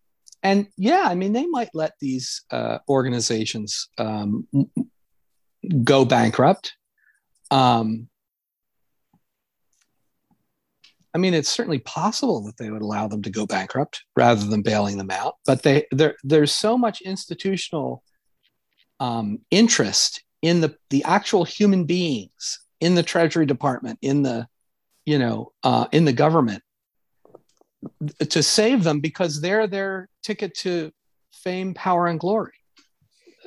[0.44, 4.48] and yeah, I mean, they might let these uh, organizations um,
[5.84, 6.74] go bankrupt.
[7.50, 8.10] Um,
[11.16, 14.64] I mean, it's certainly possible that they would allow them to go bankrupt rather than
[14.64, 15.36] bailing them out.
[15.46, 15.86] But they,
[16.24, 18.04] there's so much institutional
[19.00, 24.48] um, interest in the, the actual human beings in the Treasury Department, in the,
[25.06, 26.64] you know, uh, in the government,
[28.30, 30.92] to save them because they're their ticket to
[31.32, 32.54] fame, power, and glory.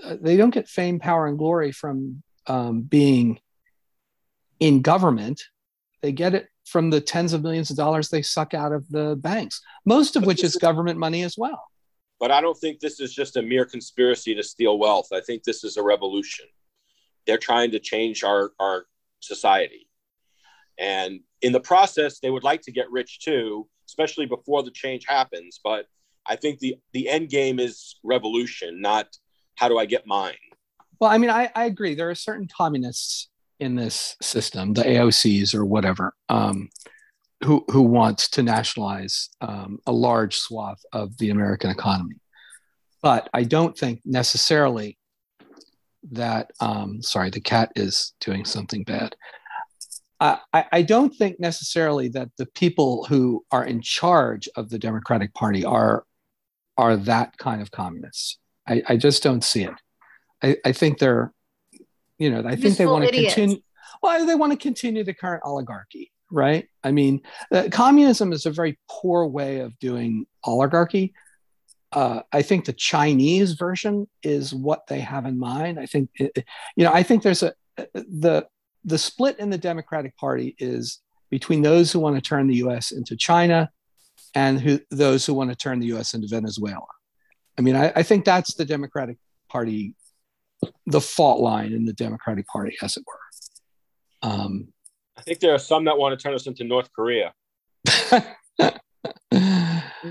[0.02, 3.38] Uh, they don't get fame, power, and glory from um, being
[4.60, 5.42] in government.
[6.02, 9.16] They get it from the tens of millions of dollars they suck out of the
[9.16, 11.62] banks, most of which is government money as well.
[12.18, 15.08] But I don't think this is just a mere conspiracy to steal wealth.
[15.12, 16.46] I think this is a revolution.
[17.26, 18.86] They're trying to change our, our
[19.20, 19.88] society.
[20.78, 25.04] And in the process, they would like to get rich too, especially before the change
[25.06, 25.60] happens.
[25.62, 25.86] But
[26.26, 29.08] I think the, the end game is revolution, not
[29.54, 30.34] how do I get mine.
[31.00, 31.94] Well, I mean, I, I agree.
[31.94, 33.28] There are certain communists
[33.58, 36.68] in this system, the AOCs or whatever, um,
[37.44, 42.16] who who wants to nationalize um, a large swath of the American economy.
[43.02, 44.98] But I don't think necessarily
[46.12, 46.50] that.
[46.60, 49.14] Um, sorry, the cat is doing something bad.
[50.18, 55.34] I, I don't think necessarily that the people who are in charge of the Democratic
[55.34, 56.04] Party are
[56.78, 58.38] are that kind of communists.
[58.68, 59.74] I, I just don't see it.
[60.42, 61.32] I, I think they're
[62.18, 63.58] you know, I think they want to continue.
[64.02, 66.68] Well, they want to continue the current oligarchy, right?
[66.82, 71.14] I mean, uh, communism is a very poor way of doing oligarchy.
[71.92, 75.78] Uh, I think the Chinese version is what they have in mind.
[75.78, 76.44] I think, it,
[76.74, 77.54] you know, I think there's a
[77.94, 78.46] the
[78.86, 82.92] the split in the Democratic Party is between those who want to turn the U.S.
[82.92, 83.68] into China
[84.34, 86.14] and who those who want to turn the U.S.
[86.14, 86.86] into Venezuela.
[87.58, 89.18] I mean, I, I think that's the Democratic
[89.50, 89.94] Party
[90.86, 94.30] the fault line in the Democratic Party, as it were.
[94.30, 94.68] Um,
[95.16, 97.34] I think there are some that want to turn us into North Korea.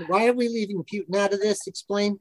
[0.06, 1.66] Why are we leaving Putin out of this?
[1.66, 2.18] Explain.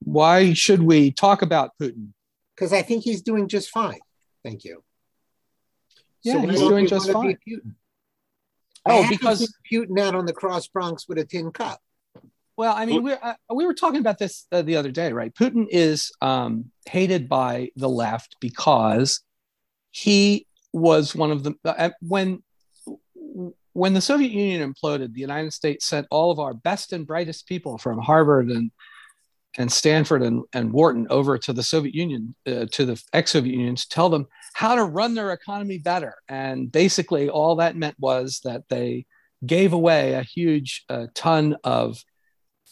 [0.00, 2.08] Why should we talk about Putin?
[2.54, 4.00] Because I think he's doing just fine.
[4.44, 4.82] Thank you.
[6.22, 7.38] Yeah, so he's doing just fine.
[8.86, 11.80] Oh, because Putin out on the cross Bronx with a tin cup.
[12.56, 15.34] Well, I mean, we uh, we were talking about this uh, the other day, right?
[15.34, 19.22] Putin is um, hated by the left because
[19.90, 22.42] he was one of the uh, when
[23.72, 27.46] when the Soviet Union imploded, the United States sent all of our best and brightest
[27.46, 28.70] people from Harvard and
[29.58, 33.76] and Stanford and, and Wharton over to the Soviet Union, uh, to the ex-Soviet Union,
[33.76, 36.14] to tell them how to run their economy better.
[36.28, 39.06] And basically, all that meant was that they
[39.44, 42.02] gave away a huge uh, ton of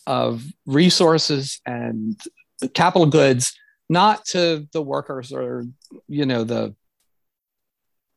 [0.07, 2.19] of resources and
[2.73, 3.55] capital goods
[3.89, 5.65] not to the workers or
[6.09, 6.75] you know the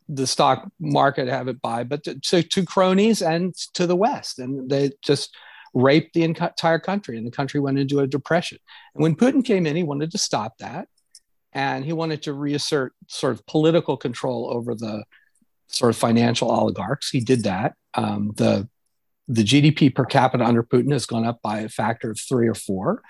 [0.07, 4.39] the stock market have it by but to, to, to cronies and to the west
[4.39, 5.35] and they just
[5.73, 8.57] raped the entire country and the country went into a depression
[8.95, 10.87] and when putin came in he wanted to stop that
[11.53, 15.03] and he wanted to reassert sort of political control over the
[15.67, 18.67] sort of financial oligarchs he did that um, the
[19.27, 22.53] the GDP per capita under Putin has gone up by a factor of three or
[22.55, 23.01] four.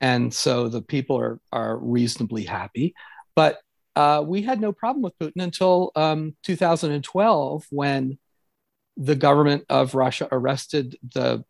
[0.00, 2.94] and so the people are are reasonably happy.
[3.34, 3.58] But
[3.94, 8.18] uh, we had no problem with Putin until um, 2012 when
[8.96, 11.44] the government of Russia arrested the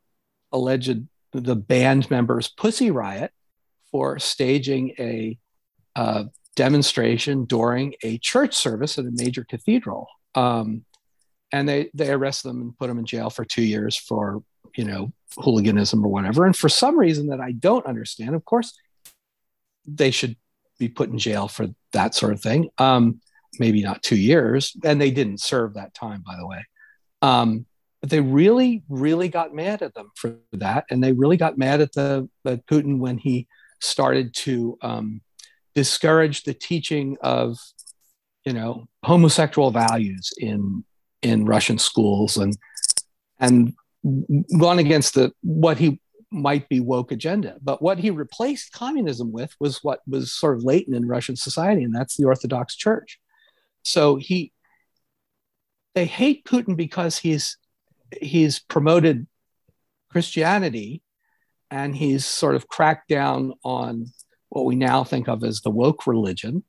[0.56, 3.32] alleged the band members Pussy Riot
[3.90, 5.38] for staging a
[5.94, 10.08] uh, demonstration during a church service at a major cathedral.
[10.34, 10.84] Um,
[11.52, 14.42] and they they arrested them and put them in jail for two years for
[14.76, 16.44] you know hooliganism or whatever.
[16.44, 18.76] And for some reason that I don't understand, of course,
[19.86, 20.36] they should
[20.78, 22.68] be put in jail for that sort of thing.
[22.78, 23.20] Um,
[23.58, 26.64] maybe not two years, and they didn't serve that time, by the way.
[27.22, 27.66] Um,
[28.00, 31.80] but they really, really got mad at them for that, and they really got mad
[31.80, 33.46] at the at Putin when he
[33.80, 35.20] started to um,
[35.74, 37.58] discourage the teaching of,
[38.44, 40.84] you know, homosexual values in
[41.22, 42.56] in Russian schools and
[43.38, 43.74] and
[44.58, 47.56] gone against the what he might be woke agenda.
[47.62, 51.82] But what he replaced communism with was what was sort of latent in Russian society,
[51.82, 53.18] and that's the Orthodox Church.
[53.82, 54.52] So he
[55.94, 57.56] they hate Putin because he's
[58.20, 59.26] he's promoted
[60.10, 61.02] Christianity
[61.70, 64.06] and he's sort of cracked down on
[64.48, 66.64] what we now think of as the woke religion.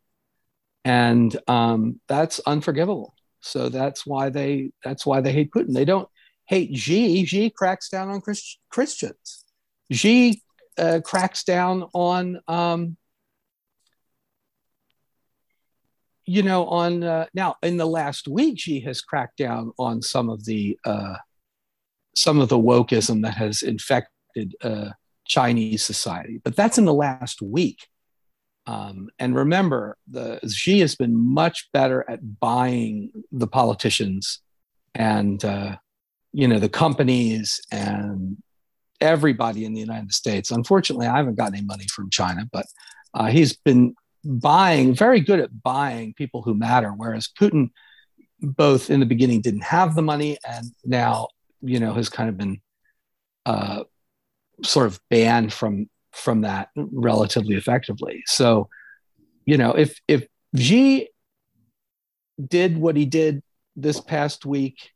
[0.83, 3.13] And um, that's unforgivable.
[3.41, 5.73] So that's why they that's why they hate Putin.
[5.73, 6.09] They don't
[6.45, 7.25] hate Xi.
[7.25, 9.45] Xi cracks down on Christ- Christians.
[9.91, 10.41] Xi
[10.77, 12.97] uh, cracks down on, um,
[16.25, 20.29] you know, on uh, now in the last week, Xi has cracked down on some
[20.29, 21.15] of the uh,
[22.18, 24.89] some of the wokeism that has infected uh,
[25.26, 27.88] Chinese society, but that's in the last week.
[28.65, 34.41] Um, and remember, the Xi has been much better at buying the politicians
[34.93, 35.78] and uh,
[36.34, 38.38] you know the companies and
[38.99, 40.51] everybody in the United States.
[40.51, 42.65] Unfortunately, I haven't got any money from China, but
[43.13, 46.89] uh, he's been buying, very good at buying people who matter.
[46.89, 47.70] Whereas Putin,
[48.41, 51.28] both in the beginning, didn't have the money, and now,
[51.62, 52.62] you know, has kind of been
[53.45, 53.84] uh,
[54.64, 58.24] sort of banned from from that relatively effectively.
[58.26, 58.70] So,
[59.45, 61.10] you know, if if Xi
[62.45, 63.41] did what he did
[63.76, 64.91] this past week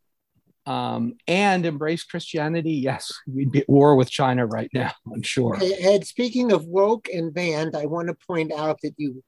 [0.65, 5.57] um, and embrace Christianity, yes, we'd be at war with China right now, I'm sure.
[5.61, 9.23] Ed, speaking of woke and banned, I want to point out that you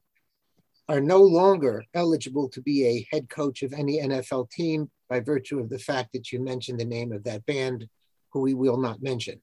[0.90, 5.60] are no longer eligible to be a head coach of any NFL team by virtue
[5.60, 7.88] of the fact that you mentioned the name of that band,
[8.32, 9.40] who we will not mention.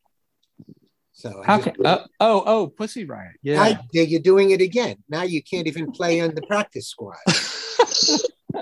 [1.13, 3.37] So how can uh, oh oh Pussy Riot?
[3.41, 4.97] Yeah, I, you're doing it again.
[5.09, 7.19] Now you can't even play on the practice squad.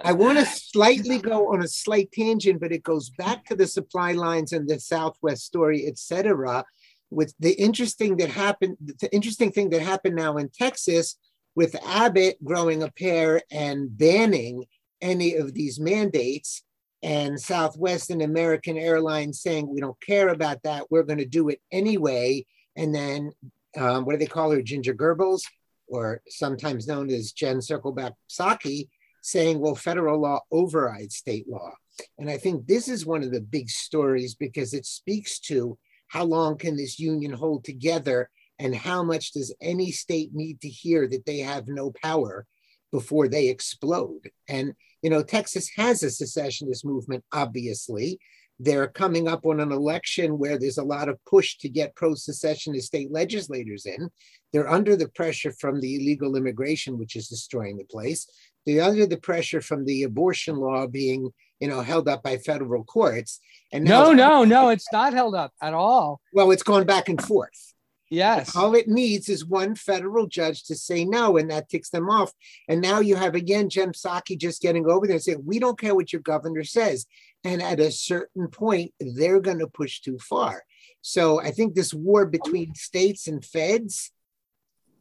[0.05, 3.67] I want to slightly go on a slight tangent, but it goes back to the
[3.67, 6.65] supply lines and the Southwest story, etc.
[7.11, 11.17] With the interesting that happened, the interesting thing that happened now in Texas
[11.55, 14.67] with Abbott growing a pair and banning
[15.01, 16.63] any of these mandates,
[17.03, 21.49] and Southwest and American Airlines saying we don't care about that, we're going to do
[21.49, 22.45] it anyway.
[22.77, 23.33] And then
[23.77, 25.43] um, what do they call her, Ginger Goebbels,
[25.87, 28.89] or sometimes known as Jen Circleback Psaki,
[29.23, 31.73] saying, well, federal law overrides state law.
[32.19, 36.25] And I think this is one of the big stories because it speaks to how
[36.25, 41.07] long can this union hold together and how much does any state need to hear
[41.09, 42.47] that they have no power
[42.91, 44.31] before they explode.
[44.49, 48.19] And, you know, Texas has a secessionist movement, obviously.
[48.61, 52.15] They're coming up on an election where there's a lot of push to get pro
[52.15, 54.11] secessionist state legislators in.
[54.53, 58.27] They're under the pressure from the illegal immigration, which is destroying the place.
[58.67, 61.31] They're under the pressure from the abortion law being,
[61.61, 63.41] you know, held up by federal courts.
[63.73, 66.21] And no, no, no, it's not held up at all.
[66.33, 67.75] Well, it's gone back and forth.
[68.11, 68.57] Yes.
[68.57, 72.33] All it needs is one federal judge to say no, and that ticks them off.
[72.69, 75.79] And now you have again Jen Psaki just getting over there and saying, We don't
[75.79, 77.07] care what your governor says.
[77.45, 80.65] And at a certain point, they're going to push too far.
[81.03, 84.11] So I think this war between states and feds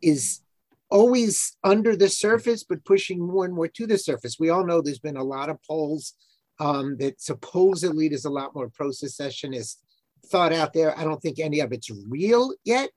[0.02, 0.42] is
[0.90, 4.38] always under the surface, but pushing more and more to the surface.
[4.40, 6.14] We all know there's been a lot of polls
[6.60, 9.84] um, that supposedly there's a lot more pro secessionist
[10.26, 10.98] thought out there.
[10.98, 12.90] I don't think any of it's real yet.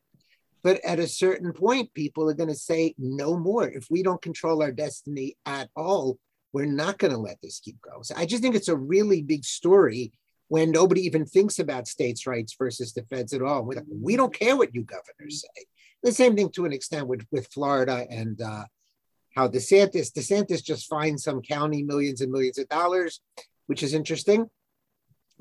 [0.63, 3.69] But at a certain point, people are going to say no more.
[3.69, 6.19] If we don't control our destiny at all,
[6.53, 8.03] we're not going to let this keep going.
[8.05, 10.13] So I just think it's a really big story
[10.49, 13.63] when nobody even thinks about states' rights versus the feds at all.
[13.89, 15.65] We don't care what you governors say.
[16.03, 18.65] The same thing to an extent with, with Florida and uh,
[19.35, 23.21] how DeSantis, DeSantis just fined some county millions and millions of dollars,
[23.67, 24.51] which is interesting.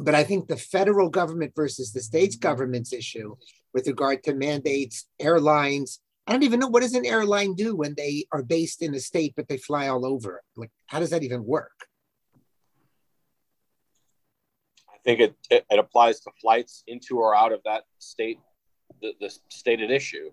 [0.01, 3.35] But I think the federal government versus the states government's issue
[3.73, 5.99] with regard to mandates, airlines.
[6.25, 8.99] I don't even know what does an airline do when they are based in a
[8.99, 10.41] state but they fly all over.
[10.55, 11.85] Like, how does that even work?
[14.89, 18.39] I think it, it, it applies to flights into or out of that state,
[19.01, 20.31] the, the stated issue.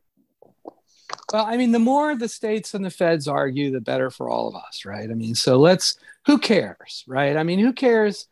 [1.33, 4.49] Well, I mean, the more the states and the feds argue, the better for all
[4.49, 5.11] of us, right?
[5.11, 7.37] I mean, so let's, who cares, right?
[7.37, 8.27] I mean, who cares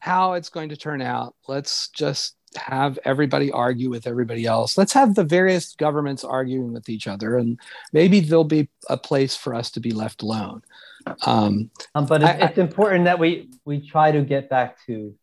[0.00, 1.34] how it's going to turn out?
[1.46, 4.76] Let's just have everybody argue with everybody else.
[4.76, 7.58] Let's have the various governments arguing with each other, and
[7.92, 10.62] maybe there'll be a place for us to be left alone.
[11.26, 15.14] Um, um, but it's, I, it's important that we we try to get back to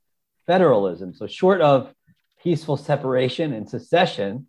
[0.45, 1.13] federalism.
[1.13, 1.93] So, short of
[2.41, 4.47] peaceful separation and secession,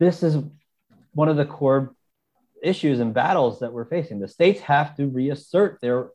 [0.00, 0.42] this is
[1.12, 1.94] one of the core
[2.62, 4.18] issues and battles that we're facing.
[4.18, 6.10] The states have to reassert their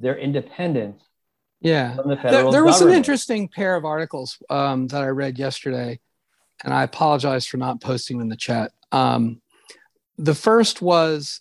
[0.00, 1.02] their independence.
[1.64, 5.98] Yeah, the there, there was an interesting pair of articles um, that I read yesterday,
[6.62, 8.72] and I apologize for not posting in the chat.
[8.92, 9.40] Um,
[10.18, 11.40] the first was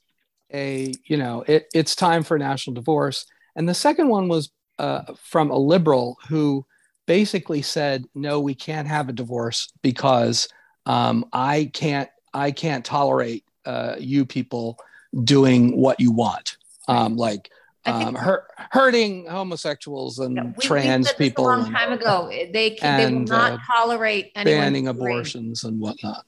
[0.53, 3.25] a you know it, it's time for a national divorce,
[3.57, 4.49] and the second one was
[4.79, 6.65] uh, from a liberal who
[7.05, 10.47] basically said no, we can't have a divorce because
[10.85, 14.79] um, I can't I can't tolerate uh, you people
[15.25, 16.55] doing what you want,
[16.87, 17.51] um, like
[17.85, 21.45] um, hurt, hurting homosexuals and yeah, we, trans we people.
[21.45, 25.79] a long and, time ago, they can, they will not uh, tolerate banning abortions and
[25.79, 26.25] whatnot.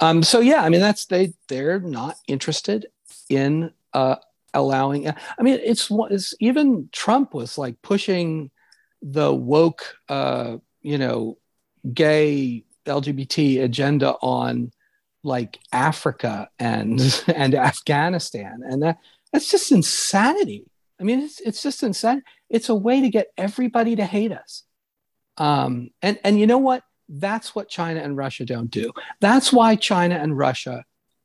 [0.00, 2.86] Um, so yeah, I mean that's they they're not interested
[3.30, 4.16] in uh,
[4.52, 5.08] allowing.
[5.08, 8.50] I mean, it's, it's even Trump was like pushing
[9.02, 11.38] the woke, uh, you know,
[11.92, 14.72] gay LGBT agenda on
[15.22, 17.00] like Africa and
[17.34, 18.98] and Afghanistan, and that
[19.32, 20.66] that's just insanity.
[21.00, 22.22] I mean, it's it's just insane.
[22.48, 24.62] It's a way to get everybody to hate us.
[25.36, 26.82] Um, and and you know what?
[27.08, 28.92] That's what China and Russia don't do.
[29.20, 30.84] That's why China and Russia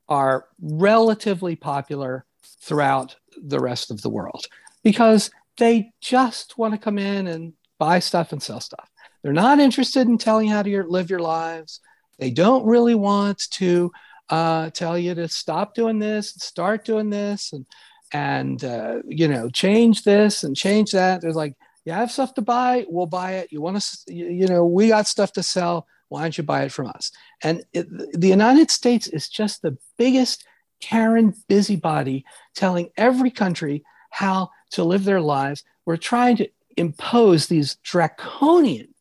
[0.09, 2.25] are relatively popular
[2.61, 4.45] throughout the rest of the world
[4.83, 8.89] because they just want to come in and buy stuff and sell stuff.
[9.23, 11.79] They're not interested in telling you how to live your lives.
[12.19, 13.91] They don't really want to
[14.29, 17.65] uh, tell you to stop doing this, and start doing this, and
[18.13, 21.21] and uh, you know change this and change that.
[21.21, 21.55] There's like
[21.85, 23.51] you have stuff to buy, we'll buy it.
[23.51, 25.87] You want to, you know, we got stuff to sell.
[26.09, 27.11] Why don't you buy it from us?
[27.41, 27.87] And it,
[28.19, 30.45] the United States is just the biggest
[30.79, 35.63] Karen busybody telling every country how to live their lives.
[35.85, 38.93] We're trying to impose these draconian,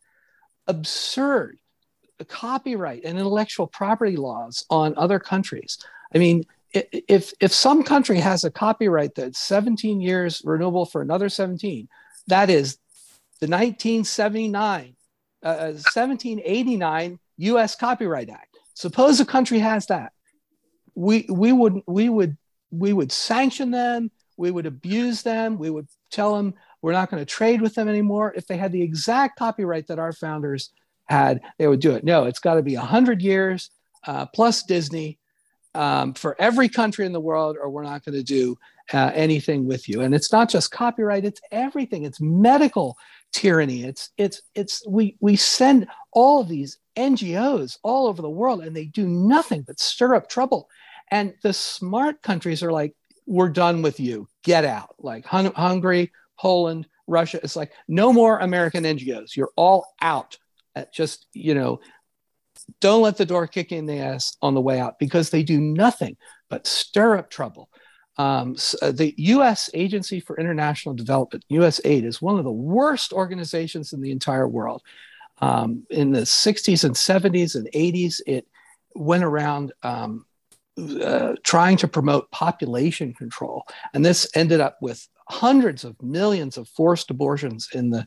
[0.66, 1.58] absurd
[2.24, 5.78] copyright and intellectual property laws on other countries.
[6.14, 11.28] I mean, if if some country has a copyright that's 17 years renewable for another
[11.28, 11.88] 17,
[12.28, 12.78] that is
[13.40, 14.94] the 1979
[15.42, 17.76] uh, 1789 U.S.
[17.76, 18.58] Copyright Act.
[18.74, 20.12] Suppose a country has that,
[20.94, 22.36] we we would we would
[22.70, 27.20] we would sanction them, we would abuse them, we would tell them we're not going
[27.20, 28.32] to trade with them anymore.
[28.36, 30.70] If they had the exact copyright that our founders
[31.06, 32.04] had, they would do it.
[32.04, 33.70] No, it's got to be 100 years
[34.06, 35.18] uh, plus Disney
[35.74, 38.58] um, for every country in the world, or we're not going to do
[38.92, 40.00] uh, anything with you.
[40.00, 42.04] And it's not just copyright; it's everything.
[42.04, 42.96] It's medical
[43.32, 43.84] tyranny.
[43.84, 48.86] It's it's it's we we send all these NGOs all over the world, and they
[48.86, 50.68] do nothing but stir up trouble.
[51.10, 52.94] And the smart countries are like,
[53.26, 54.28] "We're done with you.
[54.42, 57.40] Get out." Like Hun- Hungary, Poland, Russia.
[57.42, 59.36] It's like no more American NGOs.
[59.36, 60.38] You're all out
[60.74, 61.80] At just you know
[62.80, 65.60] don't let the door kick in the ass on the way out because they do
[65.60, 66.16] nothing
[66.48, 67.68] but stir up trouble
[68.20, 69.70] um, so uh, the U.S.
[69.72, 74.82] Agency for International Development, USAID, is one of the worst organizations in the entire world.
[75.38, 78.46] Um, in the 60s and 70s and 80s, it
[78.94, 80.26] went around um,
[80.76, 83.64] uh, trying to promote population control,
[83.94, 88.06] and this ended up with hundreds of millions of forced abortions in the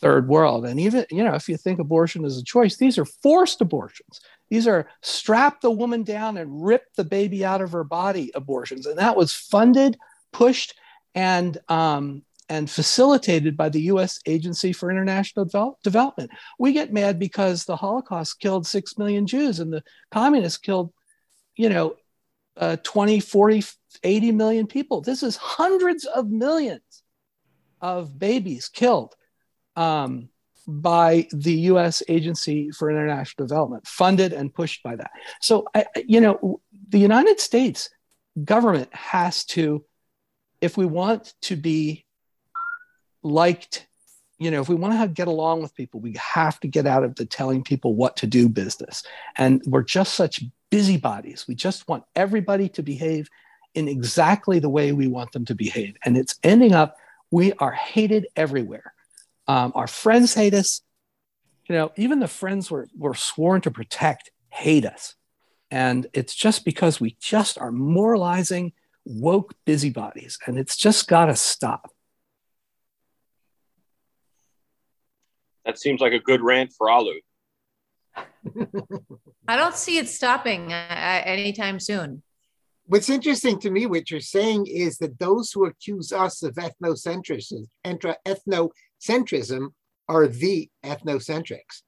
[0.00, 0.64] third world.
[0.64, 4.20] And even, you know, if you think abortion is a choice, these are forced abortions.
[4.48, 8.86] These are strap the woman down and rip the baby out of her body abortions.
[8.86, 9.98] And that was funded,
[10.32, 10.74] pushed,
[11.14, 16.30] and um, and facilitated by the US Agency for International Devel- Development.
[16.58, 20.92] We get mad because the Holocaust killed 6 million Jews and the communists killed,
[21.56, 21.96] you know,
[22.56, 23.64] uh, 20, 40,
[24.02, 25.02] 80 million people.
[25.02, 27.02] This is hundreds of millions
[27.80, 29.14] of babies killed
[29.78, 30.28] um,
[30.66, 32.02] by the U.S.
[32.08, 35.10] Agency for International Development, funded and pushed by that.
[35.40, 37.88] So, I, you know, the United States
[38.44, 39.84] government has to,
[40.60, 42.04] if we want to be
[43.22, 43.86] liked
[44.40, 47.02] you know, if we want to get along with people, we have to get out
[47.02, 49.02] of the telling people what to do business.
[49.36, 51.46] And we're just such busybodies.
[51.48, 53.28] We just want everybody to behave
[53.74, 55.96] in exactly the way we want them to behave.
[56.04, 56.98] And it's ending up,
[57.32, 58.94] we are hated everywhere.
[59.48, 60.82] Um, our friends hate us.
[61.68, 65.14] You know, even the friends we're, we're sworn to protect hate us.
[65.70, 68.72] And it's just because we just are moralizing
[69.04, 70.38] woke busybodies.
[70.46, 71.90] And it's just got to stop.
[75.64, 77.20] That seems like a good rant for Alu.
[79.46, 82.22] I don't see it stopping uh, anytime soon.
[82.86, 87.66] What's interesting to me, what you're saying is that those who accuse us of ethnocentrism,
[89.00, 89.68] ethnocentrism
[90.08, 91.82] are the ethnocentrics.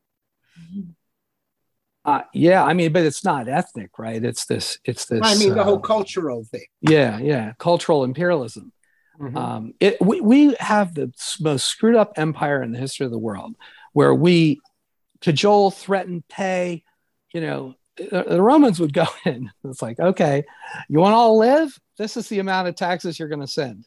[2.05, 4.25] Uh, yeah, I mean, but it's not ethnic, right?
[4.25, 4.79] It's this.
[4.85, 5.21] It's this.
[5.23, 6.65] I mean, the uh, whole cultural thing.
[6.81, 8.73] Yeah, yeah, cultural imperialism.
[9.21, 9.37] Mhm.
[9.37, 13.19] Um, it, we, we have the most screwed up empire in the history of the
[13.19, 13.55] world,
[13.93, 14.61] where we
[15.21, 16.85] cajole, threaten, pay.
[17.35, 19.51] You know, the, the Romans would go in.
[19.65, 20.45] It's like, okay,
[20.89, 21.79] you want to all live?
[21.99, 23.87] This is the amount of taxes you're going to send.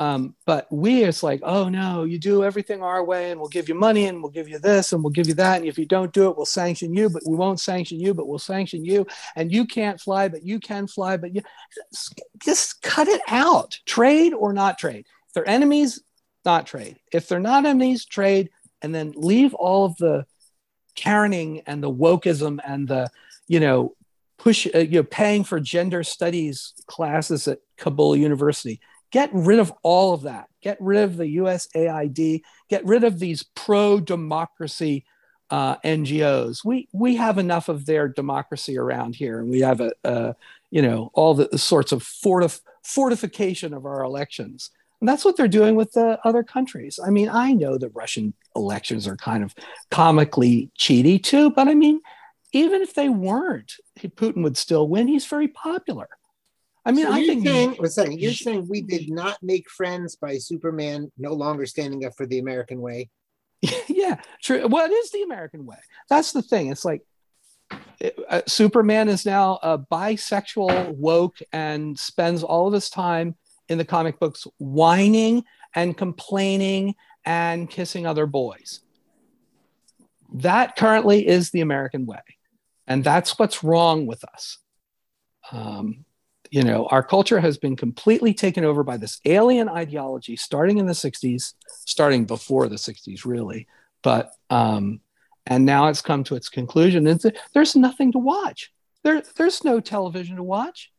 [0.00, 3.68] Um, but we, it's like, oh no, you do everything our way, and we'll give
[3.68, 5.86] you money, and we'll give you this, and we'll give you that, and if you
[5.86, 7.10] don't do it, we'll sanction you.
[7.10, 9.06] But we won't sanction you, but we'll sanction you.
[9.34, 11.16] And you can't fly, but you can fly.
[11.16, 11.42] But you
[12.44, 13.78] just cut it out.
[13.86, 15.06] Trade or not trade.
[15.26, 16.00] If they're enemies,
[16.44, 16.98] not trade.
[17.12, 18.50] If they're not enemies, trade,
[18.82, 20.26] and then leave all of the
[20.96, 23.10] Karening and the wokeism and the,
[23.48, 23.94] you know,
[24.38, 28.80] push, uh, you know, paying for gender studies classes at Kabul University.
[29.10, 30.48] Get rid of all of that.
[30.62, 32.42] Get rid of the USAID.
[32.68, 35.04] Get rid of these pro-democracy
[35.50, 36.64] uh, NGOs.
[36.64, 40.36] We we have enough of their democracy around here, and we have a, a
[40.70, 44.70] you know all the, the sorts of fortif- fortification of our elections.
[45.00, 46.98] And that's what they're doing with the other countries.
[47.02, 49.54] I mean, I know the Russian elections are kind of
[49.92, 52.00] comically cheaty too, but I mean,
[52.52, 55.06] even if they weren't, Putin would still win.
[55.06, 56.08] He's very popular.
[56.88, 60.38] I mean, So I you're think saying, you're saying we did not make friends by
[60.38, 63.10] Superman no longer standing up for the American way.
[63.88, 64.66] yeah, true.
[64.66, 65.76] Well, it is the American way.
[66.08, 66.68] That's the thing.
[66.68, 67.02] It's like
[68.00, 73.36] it- uh, Superman is now a bisexual, woke, and spends all of his time
[73.68, 76.94] in the comic books whining and complaining
[77.26, 78.80] and kissing other boys.
[80.32, 82.22] That currently is the American way.
[82.86, 84.56] And that's what's wrong with us.
[85.52, 86.06] Um,
[86.50, 90.86] you know, our culture has been completely taken over by this alien ideology starting in
[90.86, 91.54] the 60s,
[91.86, 93.66] starting before the 60s, really.
[94.02, 95.00] But, um,
[95.46, 97.06] and now it's come to its conclusion.
[97.06, 98.72] It's, there's nothing to watch.
[99.04, 100.90] There, there's no television to watch.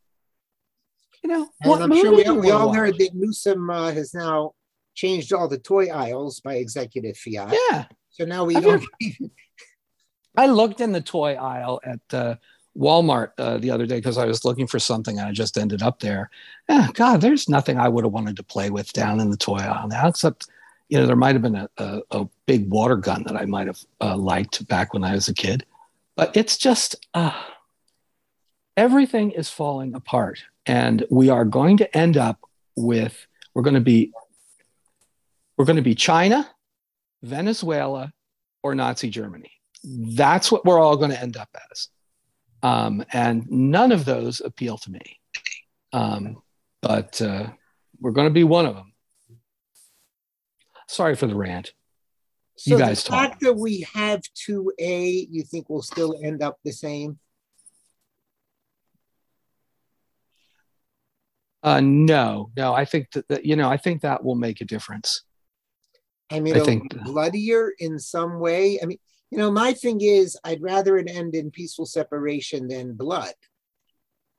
[1.22, 4.14] You know, And what I'm sure we, do we all heard that Newsom uh, has
[4.14, 4.54] now
[4.94, 7.54] changed all the toy aisles by executive fiat.
[7.70, 7.84] Yeah.
[8.10, 8.84] So now we Have don't.
[10.36, 12.36] I looked in the toy aisle at uh,
[12.76, 15.82] Walmart uh, the other day because I was looking for something and I just ended
[15.82, 16.30] up there.
[16.68, 19.56] Yeah, God, there's nothing I would have wanted to play with down in the toy
[19.58, 20.46] aisle now, except,
[20.88, 23.66] you know, there might have been a, a, a big water gun that I might
[23.66, 25.64] have uh, liked back when I was a kid.
[26.16, 27.32] But it's just, uh,
[28.76, 30.42] everything is falling apart.
[30.66, 32.38] And we are going to end up
[32.76, 34.12] with, we're going to be,
[35.56, 36.48] we're going to be China,
[37.22, 38.12] Venezuela,
[38.62, 39.50] or Nazi Germany.
[39.82, 41.88] That's what we're all going to end up as.
[42.62, 45.20] Um, and none of those appeal to me.
[45.92, 46.42] Um,
[46.82, 47.48] but uh,
[48.00, 48.92] we're going to be one of them.
[50.88, 51.72] Sorry for the rant.
[52.56, 53.30] So guys the talk.
[53.30, 57.18] fact that we have 2A, you think we'll still end up the same?
[61.62, 64.64] Uh, no, no, I think that, that, you know, I think that will make a
[64.64, 65.22] difference.
[66.30, 68.78] I mean, I think- bloodier in some way.
[68.82, 68.98] I mean,
[69.30, 73.32] you know, my thing is, I'd rather it end in peaceful separation than blood.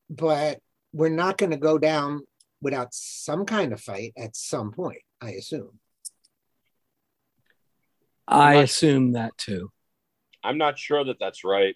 [0.09, 0.59] But
[0.91, 2.21] we're not going to go down
[2.61, 5.79] without some kind of fight at some point, I assume.
[8.27, 9.71] I not- assume that too.
[10.43, 11.75] I'm not sure that that's right.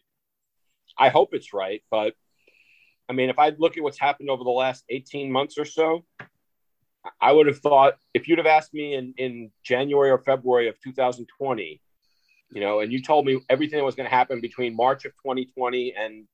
[0.98, 2.14] I hope it's right, but
[3.08, 6.04] I mean, if I look at what's happened over the last 18 months or so,
[7.22, 10.80] I would have thought if you'd have asked me in, in January or February of
[10.82, 11.82] 2020,
[12.52, 15.12] you know, and you told me everything that was going to happen between March of
[15.14, 16.26] 2020 and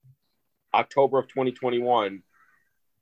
[0.74, 2.22] October of 2021,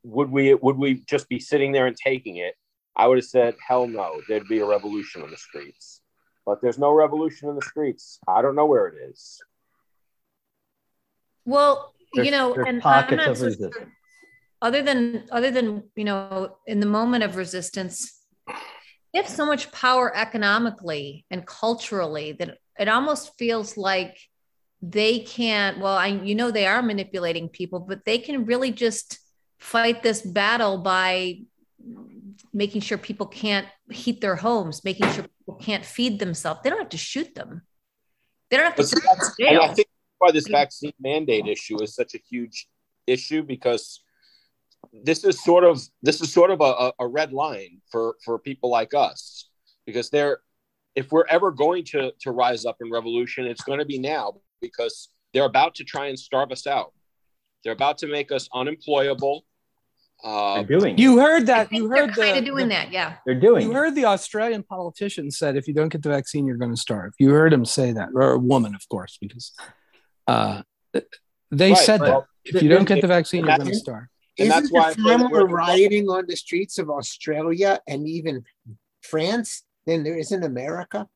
[0.04, 2.56] would we would we just be sitting there and taking it?
[2.96, 6.02] I would have said, hell no, there'd be a revolution on the streets.
[6.46, 8.20] But there's no revolution in the streets.
[8.28, 9.40] I don't know where it is.
[11.46, 13.76] Well, you know, there's and I'm not of so resistance.
[14.62, 19.72] other than other than you know, in the moment of resistance, they have so much
[19.72, 24.18] power economically and culturally that it almost feels like
[24.82, 29.20] they can't well i you know they are manipulating people but they can really just
[29.60, 31.40] fight this battle by
[32.54, 36.62] making sure people can't heat their homes making sure people can't feed themselves.
[36.64, 37.62] They don't have to shoot them.
[38.50, 42.14] They don't have to that's- and I think why this vaccine mandate issue is such
[42.14, 42.68] a huge
[43.08, 44.02] issue because
[44.92, 48.70] this is sort of this is sort of a, a red line for for people
[48.70, 49.50] like us
[49.86, 50.40] because they're
[51.00, 54.26] if we're ever going to to rise up in revolution it's going to be now
[54.68, 54.96] because
[55.34, 56.92] they're about to try and starve us out
[57.62, 59.38] they're about to make us unemployable
[60.22, 60.98] uh, They're doing.
[60.98, 61.70] You heard that.
[61.70, 63.62] think You they're heard kind the, of doing the- that yeah They're doing.
[63.66, 63.80] You it.
[63.80, 67.12] heard the Australian politician said if you don't get the vaccine, you're going to starve.
[67.24, 69.46] You heard him say that, or a woman, of course, because
[70.28, 70.58] uh,
[71.62, 74.08] they Right, said that well, if you don't get the vaccine, you're going to starve.
[74.38, 76.90] And Isn't that's the why I feel time we're we're- rioting on the streets of
[76.90, 78.44] Australia and even
[79.12, 81.08] France, then there isn't America.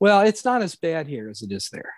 [0.00, 1.92] Well, it's not as bad here as it is there.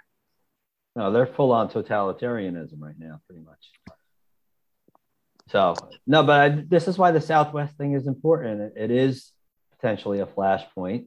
[0.97, 3.71] No, they're full on totalitarianism right now, pretty much.
[5.51, 5.75] So
[6.07, 8.61] no, but I, this is why the Southwest thing is important.
[8.61, 9.33] It, it is
[9.73, 11.07] potentially a flashpoint,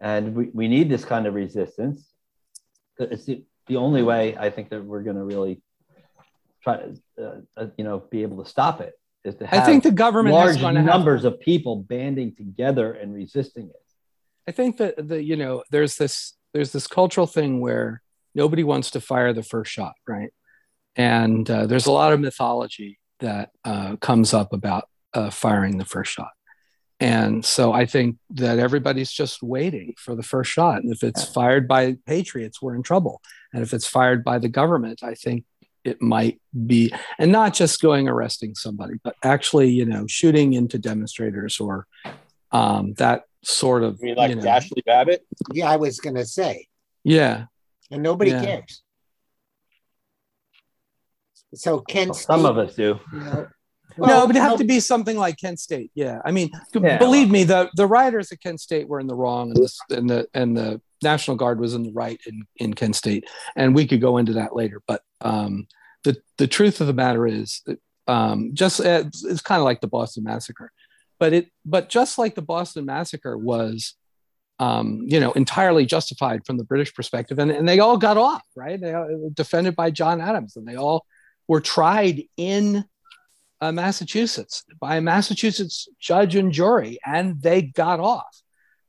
[0.00, 2.08] and we, we need this kind of resistance.
[2.98, 5.62] It's the, the only way I think that we're going to really
[6.62, 8.94] try to, uh, uh, you know, be able to stop it.
[9.24, 12.92] Is to have I think the government large to have numbers of people banding together
[12.92, 13.82] and resisting it.
[14.48, 18.02] I think that the you know there's this there's this cultural thing where
[18.34, 20.30] nobody wants to fire the first shot, right?
[20.96, 25.84] And uh, there's a lot of mythology that uh, comes up about uh, firing the
[25.84, 26.30] first shot.
[26.98, 30.82] And so I think that everybody's just waiting for the first shot.
[30.82, 33.22] And if it's fired by patriots, we're in trouble.
[33.54, 35.44] And if it's fired by the government, I think
[35.84, 40.78] it might be, and not just going arresting somebody, but actually, you know, shooting into
[40.78, 41.86] demonstrators or
[42.52, 45.24] um, that sort of, I mean, like you know, Ashley Babbitt.
[45.52, 46.66] Yeah, I was gonna say,
[47.04, 47.46] yeah.
[47.90, 48.44] and nobody Yeah.
[48.44, 48.82] cares.
[51.54, 53.00] So Kent Well, some of us do.
[53.12, 53.46] you know,
[53.96, 55.90] no, well, but it have no, to be something like Kent State.
[55.94, 59.16] Yeah, I mean, Yeah, believe me, the the rioters at Kent State were in the
[59.16, 62.74] wrong, and the and the and the National Guard was in the right in in
[62.74, 63.24] Kent State,
[63.56, 64.80] and we could go into that later.
[64.86, 65.66] But um,
[66.04, 67.62] the the truth of the matter is
[68.06, 70.72] um, just uh, it's kind of like the Boston Massacre,
[71.18, 73.94] but it but just like the Boston Massacre was.
[74.58, 78.42] Um, you know, entirely justified from the British perspective, and, and they all got off,
[78.54, 78.78] right?
[78.78, 81.06] They all, defended by John Adams, and they all
[81.48, 82.84] were tried in
[83.60, 88.42] uh, Massachusetts by a Massachusetts judge and jury, and they got off.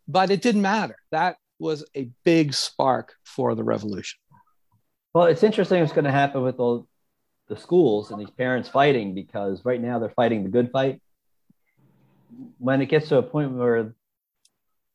[0.08, 0.98] But it didn't matter.
[1.12, 4.20] That was a big spark for the revolution.
[5.14, 6.88] Well, it's interesting what's going to happen with all
[7.50, 11.02] the schools and these parents fighting because right now they're fighting the good fight.
[12.60, 13.94] When it gets to a point where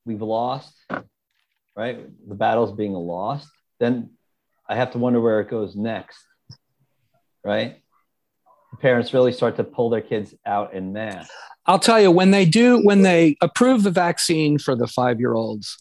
[0.06, 0.74] we've lost,
[1.76, 1.98] right?
[2.28, 3.48] The battle's being lost,
[3.78, 4.10] then
[4.66, 6.24] I have to wonder where it goes next,
[7.44, 7.82] right?
[8.70, 11.28] The parents really start to pull their kids out in mass.
[11.66, 15.34] I'll tell you when they do when they approve the vaccine for the five year
[15.34, 15.76] olds.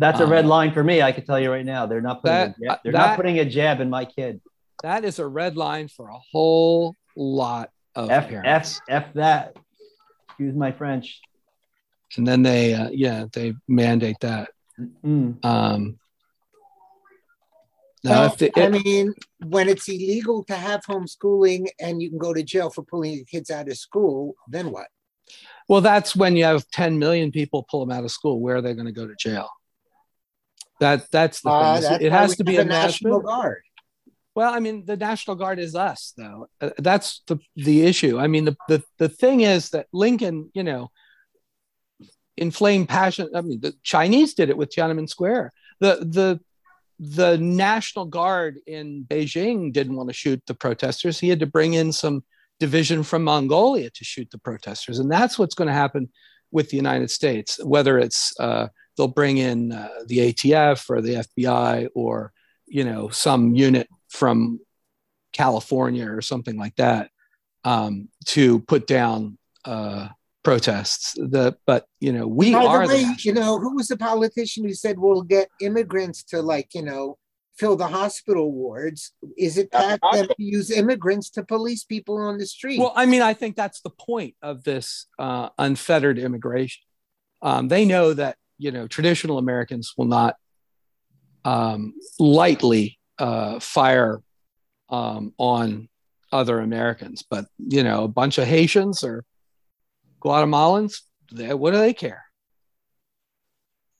[0.00, 1.02] That's a Um, red line for me.
[1.02, 1.84] I can tell you right now.
[1.86, 4.40] They're not putting That- a jab, they're that- not putting a jab in my kid.
[4.82, 8.80] That is a red line for a whole lot of F F parents.
[8.88, 9.56] F that.
[10.28, 11.20] Excuse my French.
[12.16, 14.48] and then they uh, yeah they mandate that.
[15.44, 15.98] Um,
[18.02, 19.12] now, well, if the, I mean,
[19.46, 23.26] when it's illegal to have homeschooling and you can go to jail for pulling your
[23.26, 24.86] kids out of school, then what?
[25.68, 28.40] Well, that's when you have 10 million people pull them out of school.
[28.40, 29.48] Where are they going to go to jail?
[30.80, 31.90] That that's the Uh, thing.
[31.90, 33.20] that's It has to be a National national.
[33.20, 33.62] Guard.
[34.34, 36.48] Well, I mean, the National Guard is us, though.
[36.60, 38.18] Uh, that's the the issue.
[38.18, 40.90] I mean, the the the thing is that Lincoln, you know,
[42.36, 43.28] inflamed passion.
[43.34, 45.52] I mean, the Chinese did it with Tiananmen Square.
[45.80, 46.40] The the
[46.98, 51.18] the National Guard in Beijing didn't want to shoot the protesters.
[51.18, 52.22] He had to bring in some
[52.58, 56.10] division from Mongolia to shoot the protesters, and that's what's going to happen
[56.50, 57.58] with the United States.
[57.62, 62.32] Whether it's uh, they'll bring in uh, the ATF or the FBI or
[62.66, 64.60] you know some unit from
[65.32, 67.10] California or something like that
[67.64, 70.08] um, to put down uh,
[70.42, 71.14] protests.
[71.14, 73.96] The but you know we By are the way, the you know, who was the
[73.96, 77.18] politician who said we'll get immigrants to like, you know,
[77.56, 79.12] fill the hospital wards?
[79.36, 82.78] Is it That's pat them to use immigrants to police people on the street?
[82.78, 82.92] well.
[82.96, 86.82] I mean, I think that's the point of this uh, unfettered immigration.
[87.42, 90.36] Um, they know that you know traditional Americans will not
[91.44, 94.22] um, lightly uh, fire
[94.90, 95.88] um, on
[96.30, 99.24] other Americans, but you know a bunch of Haitians or
[100.22, 101.00] Guatemalans
[101.32, 102.24] they, what do they care?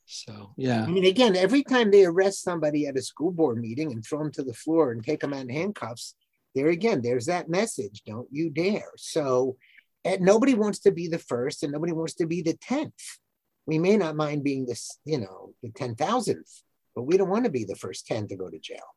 [0.05, 0.83] So yeah.
[0.83, 4.19] I mean, again, every time they arrest somebody at a school board meeting and throw
[4.19, 6.15] them to the floor and take them out in handcuffs,
[6.53, 8.91] there again, there's that message: don't you dare.
[8.97, 9.55] So,
[10.03, 13.19] and nobody wants to be the first, and nobody wants to be the tenth.
[13.67, 16.63] We may not mind being this, you know, the ten thousandth,
[16.95, 18.95] but we don't want to be the first ten to go to jail.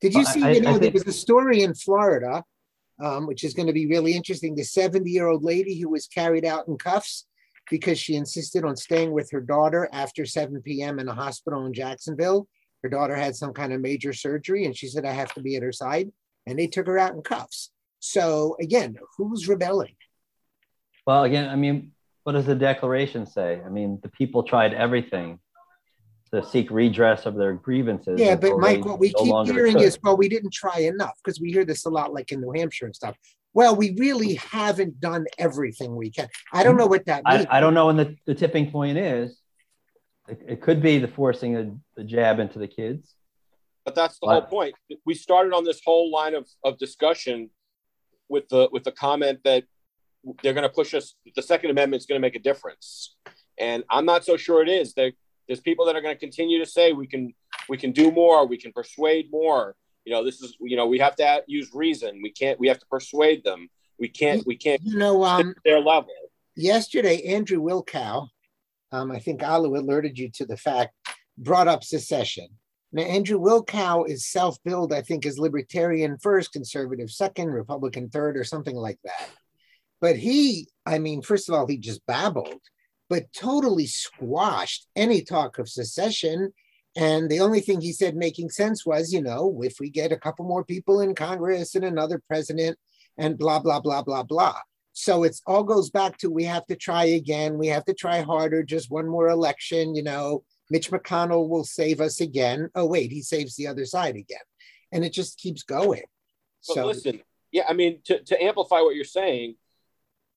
[0.00, 0.42] Did you Well, see?
[0.42, 2.44] I- you know, I there think- was a story in Florida,
[3.02, 4.54] um, which is going to be really interesting.
[4.54, 7.26] The seventy-year-old lady who was carried out in cuffs
[7.70, 10.98] because she insisted on staying with her daughter after 7 p.m.
[10.98, 12.48] in a hospital in Jacksonville.
[12.82, 15.54] Her daughter had some kind of major surgery, and she said, I have to be
[15.54, 16.10] at her side.
[16.46, 17.70] And they took her out in cuffs.
[18.00, 19.94] So, again, who's rebelling?
[21.06, 21.92] Well, again, I mean,
[22.24, 23.60] what does the declaration say?
[23.64, 25.38] I mean, the people tried everything
[26.32, 28.20] to seek redress of their grievances.
[28.20, 29.82] Yeah, but Mike, what we no keep hearing could.
[29.82, 32.52] is, well, we didn't try enough because we hear this a lot, like in New
[32.52, 33.16] Hampshire and stuff.
[33.52, 36.28] Well, we really haven't done everything we can.
[36.52, 37.46] I don't know what that means.
[37.50, 39.38] I, I don't know when the, the tipping point is.
[40.28, 43.14] It, it could be the forcing a, the jab into the kids.
[43.84, 44.34] But that's the Right.
[44.34, 44.74] whole point.
[45.04, 47.50] We started on this whole line of, of discussion
[48.28, 49.64] with the with the comment that
[50.42, 51.14] they're going to push us.
[51.34, 53.16] The Second Amendment is going to make a difference,
[53.58, 54.94] and I'm not so sure it is.
[54.94, 55.12] There,
[55.46, 57.32] there's people that are going to continue to say we can
[57.68, 59.76] we can do more, we can persuade more.
[60.04, 62.20] You know, this is you know we have to use reason.
[62.22, 62.58] We can't.
[62.60, 63.68] We have to persuade them.
[63.98, 64.46] We can't.
[64.46, 66.10] We can't You know, um, their level.
[66.56, 68.28] yesterday, Andrew Wilkow,
[68.92, 70.94] um, I think Alu alerted you to the fact,
[71.36, 72.48] brought up secession.
[72.92, 78.42] Now, Andrew Wilkow is self-billed, I think, as libertarian first, conservative second, Republican third, or
[78.42, 79.28] something like that.
[80.00, 82.60] But he, I mean, first of all, he just babbled,
[83.08, 86.52] but totally squashed any talk of secession.
[86.96, 90.18] And the only thing he said making sense was, you know, if we get a
[90.18, 92.78] couple more people in Congress and another president
[93.18, 94.56] and blah, blah, blah, blah, blah.
[94.92, 97.58] So it's all goes back to we have to try again.
[97.58, 98.62] We have to try harder.
[98.62, 100.42] Just one more election, you know.
[100.70, 102.70] Mitch McConnell will save us again.
[102.74, 104.38] Oh, wait, he saves the other side again.
[104.92, 106.02] And it just keeps going.
[106.66, 109.56] But so listen, yeah, I mean, to, to amplify what you're saying,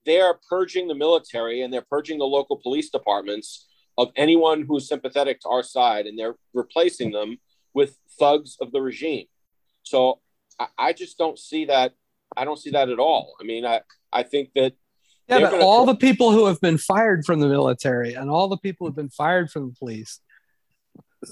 [0.06, 4.88] they are purging the military and they're purging the local police departments of anyone who's
[4.88, 7.38] sympathetic to our side, and they're replacing them
[7.74, 9.26] with thugs of the regime.
[9.84, 10.20] So
[10.60, 11.93] I, I just don't see that.
[12.36, 13.36] I don't see that at all.
[13.39, 13.82] I mean, I,
[14.12, 14.74] I think that
[15.28, 18.47] Yeah, but gonna- all the people who have been fired from the military and all
[18.47, 20.20] the people who've been fired from the police,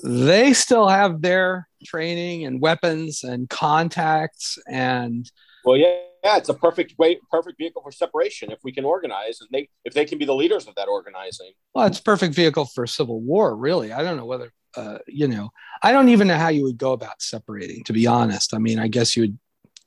[0.04, 5.30] they still have their training and weapons and contacts and
[5.66, 9.40] Well, yeah, yeah, it's a perfect way, perfect vehicle for separation if we can organize
[9.42, 11.52] and they if they can be the leaders of that organizing.
[11.74, 13.92] well, it's a perfect vehicle for civil war, really.
[13.92, 15.50] I don't know whether uh, you know,
[15.84, 18.54] I don't even know how you would go about separating, to be honest.
[18.54, 19.40] I mean, I guess you would,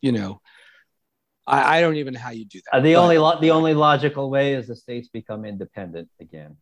[0.03, 0.41] you know,
[1.47, 2.79] I, I don't even know how you do that.
[2.79, 6.57] Uh, the But, only lo- the only logical way is the states become independent again.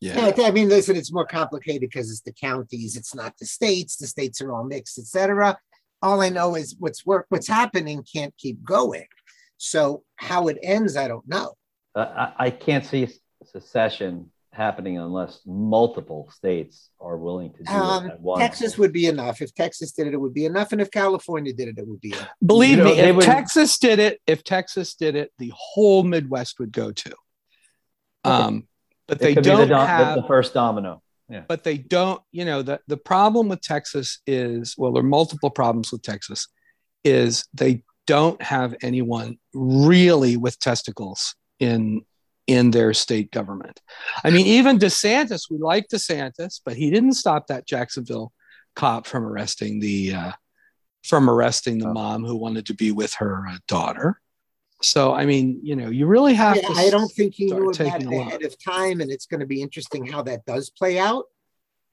[0.00, 0.32] yeah.
[0.36, 3.96] yeah, I mean, listen, it's more complicated because it's the counties, it's not the states.
[3.96, 5.58] The states are all mixed, etc.
[6.02, 9.06] All I know is what's work, what's happening can't keep going.
[9.58, 11.54] So how it ends, I don't know.
[11.94, 13.08] Uh, I, I can't see
[13.44, 18.40] secession happening unless multiple states are willing to do Um, it at once.
[18.40, 19.42] Texas would be enough.
[19.42, 20.72] If Texas did it, it would be enough.
[20.72, 22.28] And if California did it, it would be enough.
[22.44, 26.02] Believe You know, me, if would- Texas did it, if Texas did it, the whole
[26.02, 27.14] Midwest would go to.
[28.24, 28.66] Um,
[29.06, 30.16] but It they could be the, don't dom- have.
[30.16, 31.02] the first domino.
[31.48, 32.20] But they don't.
[32.32, 36.48] You know, the the problem with Texas is well, there are multiple problems with Texas.
[37.04, 42.02] Is they don't have anyone really with testicles in
[42.46, 43.80] in their state government.
[44.24, 48.32] I mean, even DeSantis, we like DeSantis, but he didn't stop that Jacksonville
[48.74, 50.32] cop from arresting the uh,
[51.04, 51.92] from arresting the Oh.
[51.92, 54.20] mom who wanted to be with her uh, daughter.
[54.82, 56.80] So, I mean, you know, you really have Yeah, to.
[56.80, 59.60] I don't think he knew about it ahead of time, and it's going to be
[59.60, 61.24] interesting how that does play out.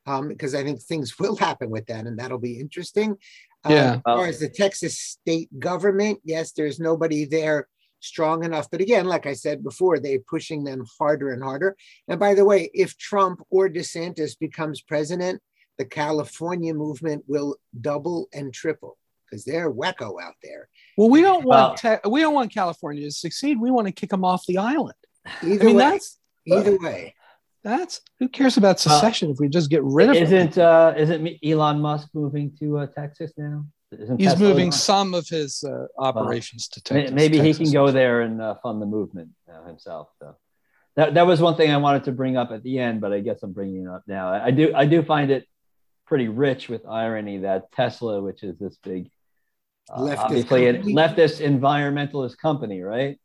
[0.06, 3.18] Um, because I think things will happen with that, and that'll be interesting.
[3.66, 3.94] Um, Yeah.
[3.96, 7.68] as far as the Texas state government, yes, there's nobody there
[8.00, 8.70] strong enough.
[8.72, 11.76] But again, like I said before, they're pushing them harder and harder.
[12.08, 15.42] And by the way, if Trump or DeSantis becomes president,
[15.78, 18.98] the California movement will double and triple
[19.30, 20.70] because they're wacko out there.
[20.98, 23.60] Well, we don't Well- want te- we don't want California to succeed.
[23.60, 24.96] We want to kick them off the island.
[25.44, 27.14] Either I mean, way, that's either way.
[27.64, 30.24] that's who cares about Well, secession if we just get rid of it.
[30.24, 33.66] Isn't uh, isn't Elon Musk moving to uh, Texas now?
[33.92, 37.14] Isn't He's Tesla- moving some of his uh, operations to Texas.
[37.14, 40.10] Maybe he can go there and uh, fund the movement uh, himself.
[40.20, 40.36] So
[40.96, 43.20] that that was one thing I wanted to bring up at the end, but I
[43.20, 44.30] guess I'm bringing it up now.
[44.32, 45.46] I, I do I do find it
[46.06, 49.10] pretty rich with irony that Tesla, which is this big,
[49.90, 53.18] Leftist obviously a leftist environmentalist company, right,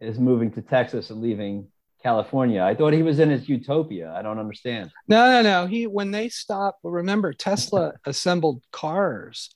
[0.00, 1.66] is moving to Texas and leaving
[2.04, 2.62] California.
[2.62, 4.12] I thought he was in his utopia.
[4.14, 4.92] I don't understand.
[5.08, 5.66] No, no, no.
[5.66, 6.80] He when they stopped.
[6.84, 9.50] Remember, Tesla assembled cars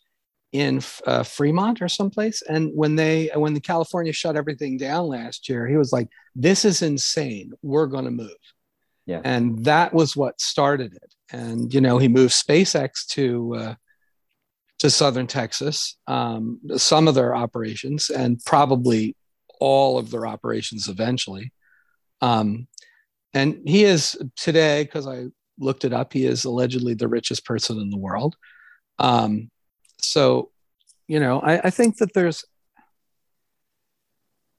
[0.52, 5.48] in uh, Fremont or someplace, and when they when the California shut everything down last
[5.48, 7.52] year, he was like, "This is insane.
[7.62, 8.30] We're going to move."
[9.06, 11.14] Yeah, and that was what started it.
[11.30, 13.74] And you know, he moved SpaceX to uh,
[14.78, 19.16] to southern Texas, um, some of their operations, and probably
[19.60, 21.52] all of their operations eventually.
[22.20, 22.68] Um,
[23.34, 25.26] and he is today, because I
[25.58, 28.36] looked it up, he is allegedly the richest person in the world.
[28.98, 29.50] Um,
[30.00, 30.50] so,
[31.08, 32.44] you know, I, I think that there's,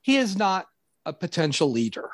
[0.01, 0.67] he is not
[1.05, 2.09] a potential leader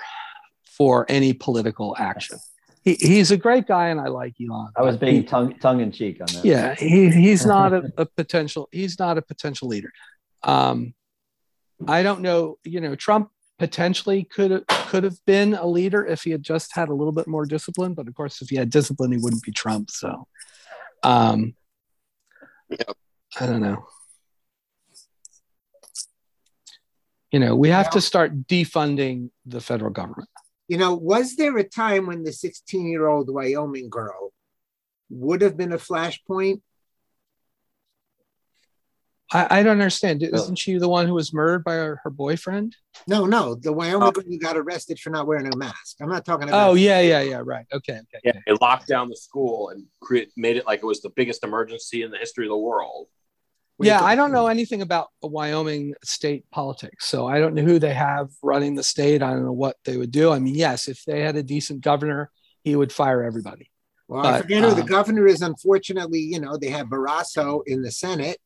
[0.78, 2.38] for any political action.
[2.86, 4.72] He, he's a great guy, and I like Elon.
[4.78, 6.46] I was being tongue tongue in cheek on that.
[6.46, 8.70] Yeah, he, he's not a, a potential.
[8.72, 9.92] He's not a potential leader.
[10.44, 10.94] Um,
[11.88, 12.60] I don't know.
[12.64, 16.90] You know, Trump potentially could could have been a leader if he had just had
[16.90, 17.96] a little bit more discipline.
[17.96, 19.90] But of course, if he had discipline, he wouldn't be Trump.
[19.90, 20.28] So,
[21.02, 21.56] um,
[22.70, 22.96] yep.
[23.40, 23.88] I don't know.
[27.32, 30.30] You know, we have to start defunding the federal government.
[30.68, 34.32] You know, was there a time when the 16 year old Wyoming girl
[35.10, 36.62] would have been a flashpoint
[39.32, 40.22] I, I don't understand.
[40.22, 42.76] Isn't she the one who was murdered by her, her boyfriend?
[43.08, 44.22] No, no, the Wyoming oh.
[44.22, 45.98] who got arrested for not wearing a mask.
[46.00, 46.70] I'm not talking about.
[46.70, 47.42] Oh yeah, yeah, yeah.
[47.44, 47.66] Right.
[47.74, 47.94] Okay.
[47.94, 51.10] okay yeah, they locked down the school and create, made it like it was the
[51.10, 53.08] biggest emergency in the history of the world.
[53.80, 57.94] Yeah, I don't know anything about Wyoming state politics, so I don't know who they
[57.94, 59.22] have running the state.
[59.22, 60.32] I don't know what they would do.
[60.32, 62.32] I mean, yes, if they had a decent governor,
[62.64, 63.70] he would fire everybody.
[64.08, 65.42] Well, but, I forget who the um, governor is.
[65.42, 68.40] Unfortunately, you know, they have Barrasso in the Senate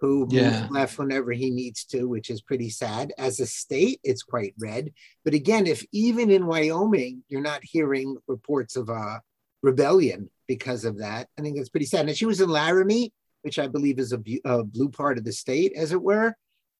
[0.00, 0.62] who yeah.
[0.62, 3.12] moves left whenever he needs to, which is pretty sad.
[3.18, 4.92] As a state, it's quite red.
[5.24, 9.20] But again, if even in Wyoming you're not hearing reports of a
[9.62, 12.08] rebellion because of that, I think it's pretty sad.
[12.08, 13.12] And she was in Laramie,
[13.42, 16.34] which I believe is a, a blue part of the state, as it were.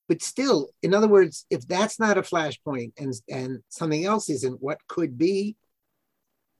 [0.08, 4.60] But still, in other words, if that's not a flashpoint and and something else isn't,
[4.60, 5.56] what could be,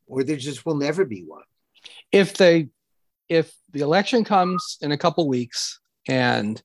[0.06, 1.42] or there just will never be one.
[2.12, 2.68] If they,
[3.28, 6.62] if the election comes in a couple weeks and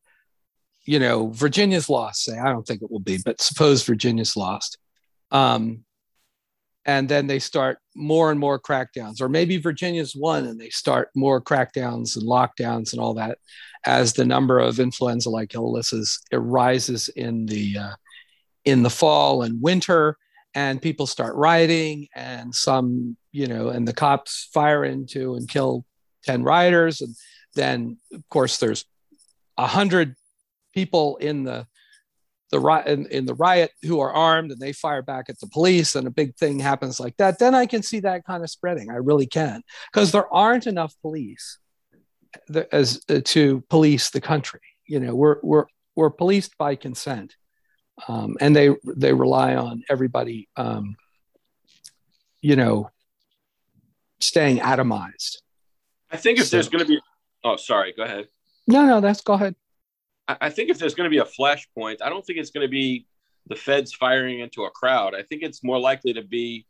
[0.85, 2.23] you know Virginia's lost.
[2.23, 4.77] Say I don't think it will be, but suppose Virginia's lost,
[5.31, 5.83] um,
[6.85, 11.09] and then they start more and more crackdowns, or maybe Virginia's one and they start
[11.15, 13.37] more crackdowns and lockdowns and all that,
[13.85, 17.93] as the number of influenza-like illnesses rises in the uh,
[18.65, 20.17] in the fall and winter,
[20.53, 25.85] and people start rioting, and some you know, and the cops fire into and kill
[26.23, 27.15] ten rioters, and
[27.55, 28.85] then of course there's
[29.57, 30.15] a hundred
[30.73, 31.65] people in the
[32.55, 35.47] the riot in, in, the riot who are armed and they fire back at the
[35.47, 38.49] police and a big thing happens like that then i can see that kind of
[38.49, 38.89] spreading.
[38.89, 39.61] I really can.
[39.91, 41.57] Because there aren't enough police
[42.71, 44.61] as uh, to police the country.
[44.87, 47.35] You know we're we're we're policed by consent
[48.07, 50.95] um, and they they rely on everybody um,
[52.41, 52.89] you know
[54.19, 55.37] staying atomized.
[56.11, 56.99] I think if so, there's going to be
[57.43, 58.27] oh sorry go ahead.
[58.67, 59.55] No, no, that's go ahead.
[60.27, 62.71] I think if there's going to be a flashpoint, I don't think it's going to
[62.71, 63.05] be
[63.47, 65.13] the feds firing into a crowd.
[65.13, 66.65] I think it's more likely to be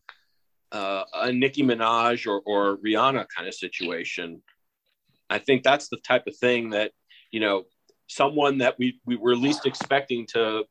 [0.71, 4.41] uh, a Nicki Minaj or, or Rihanna kind of situation.
[5.29, 6.91] I think that's the type of thing that,
[7.31, 7.63] you know,
[8.07, 10.65] someone that we, we were least expecting to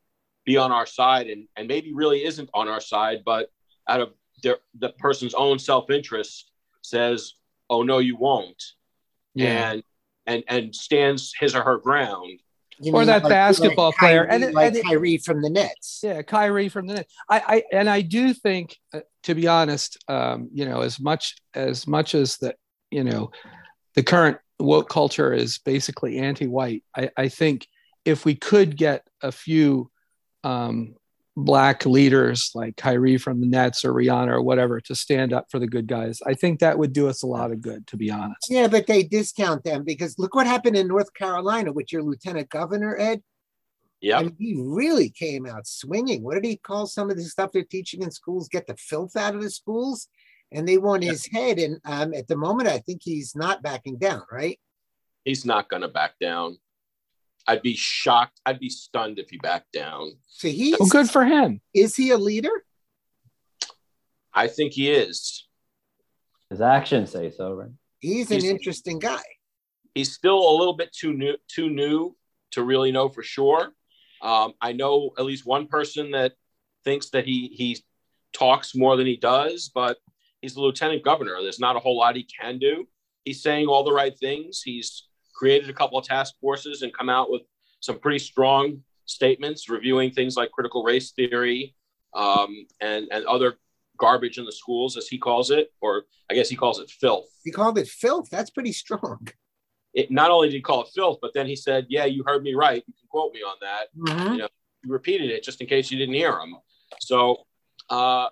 [0.45, 3.49] be on our side and, and maybe really isn't on our side, but
[3.89, 4.09] out of
[4.43, 6.51] their, the person's own self interest
[6.83, 7.33] says,
[7.69, 8.63] oh, no, you won't.
[9.33, 9.71] Yeah.
[9.71, 9.83] And
[10.27, 12.39] and and stands his or her ground.
[12.79, 15.49] You or that like, basketball like player, Kyrie, and, like and it, Kyrie from the
[15.49, 16.01] Nets.
[16.03, 17.13] Yeah, Kyrie from the Nets.
[17.29, 21.35] I, I and I do think, uh, to be honest, um, you know, as much
[21.53, 22.57] as much as that,
[22.91, 23.31] you know,
[23.95, 26.83] the current woke culture is basically anti-white.
[26.95, 27.67] I, I think
[28.03, 29.89] if we could get a few
[30.43, 30.95] um,
[31.37, 35.59] black leaders like Kyrie from the Nets or Rihanna or whatever to stand up for
[35.59, 36.21] the good guys.
[36.25, 38.47] I think that would do us a lot of good, to be honest.
[38.49, 42.49] Yeah, but they discount them because look what happened in North Carolina with your lieutenant
[42.49, 43.21] governor, Ed.
[43.99, 44.19] Yeah.
[44.19, 46.23] I mean, he really came out swinging.
[46.23, 48.47] What did he call some of the stuff they're teaching in schools?
[48.47, 50.07] Get the filth out of the schools.
[50.51, 51.57] And they want his head.
[51.57, 54.59] And um, at the moment, I think he's not backing down, right?
[55.23, 56.59] He's not going to back down.
[57.47, 58.39] I'd be shocked.
[58.45, 60.17] I'd be stunned if he backed down.
[60.27, 61.61] So he's well, good for him.
[61.73, 62.65] Is he a leader?
[64.33, 65.47] I think he is.
[66.49, 67.69] His actions say so, right?
[67.99, 69.21] He's an he's, interesting guy.
[69.93, 72.15] He's still a little bit too new, too new
[72.51, 73.71] to really know for sure.
[74.21, 76.33] Um, I know at least one person that
[76.83, 77.83] thinks that he he
[78.33, 79.97] talks more than he does, but
[80.41, 81.41] he's the lieutenant governor.
[81.41, 82.87] There's not a whole lot he can do.
[83.23, 84.61] He's saying all the right things.
[84.63, 87.41] He's created a couple of task forces and come out with
[87.81, 91.75] some pretty strong statements reviewing things like critical race theory
[92.15, 93.55] um, and, and other
[93.97, 97.27] garbage in the schools, as he calls it, or I guess he calls it filth.
[97.43, 98.29] He called it filth.
[98.29, 99.27] That's pretty strong.
[99.93, 102.43] It, not only did he call it filth, but then he said, "Yeah, you heard
[102.43, 102.83] me right.
[102.85, 104.31] You can quote me on that." Mhm.
[104.31, 104.47] You know,
[104.83, 106.57] he repeated it just in case you didn't hear him.
[106.99, 107.45] So,
[107.89, 108.27] uh,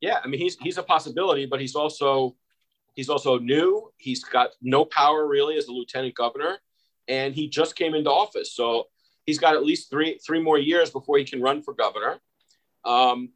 [0.00, 2.36] yeah, I mean, he's he's a possibility, but he's also
[2.96, 3.92] he's also new.
[3.98, 6.58] He's got no power really as a lieutenant governor,
[7.06, 8.52] and he just came into office.
[8.52, 8.88] So
[9.24, 12.18] he's got at least three three more years before he can run for governor.
[12.84, 13.30] Um,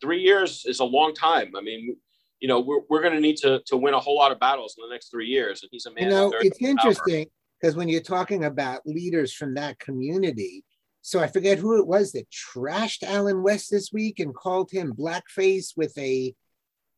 [0.00, 1.56] three years is a long time.
[1.56, 1.96] I mean,
[2.38, 4.76] you know, we're, we're going to need to to win a whole lot of battles
[4.78, 6.04] in the next three years, and he's a man.
[6.04, 7.26] You know, it's interesting
[7.60, 10.64] because when you're talking about leaders from that community,
[11.00, 14.92] so I forget who it was that trashed Allen West this week and called him
[14.92, 16.34] blackface with a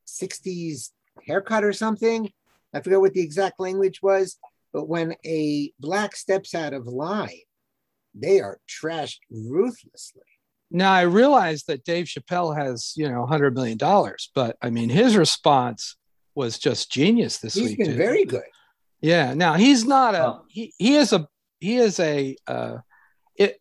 [0.07, 0.91] 60s
[1.27, 2.31] haircut or something.
[2.73, 4.37] I forget what the exact language was,
[4.73, 7.31] but when a black steps out of line,
[8.15, 10.23] they are trashed ruthlessly.
[10.71, 14.89] Now I realize that Dave Chappelle has, you know, hundred million dollars, but I mean
[14.89, 15.97] his response
[16.35, 17.79] was just genius this He's week.
[17.79, 17.97] been too.
[17.97, 18.43] very good.
[19.01, 19.35] Yeah.
[19.35, 21.29] Now he's not a Well- he he is a
[21.61, 22.79] he is a uh
[23.37, 23.61] it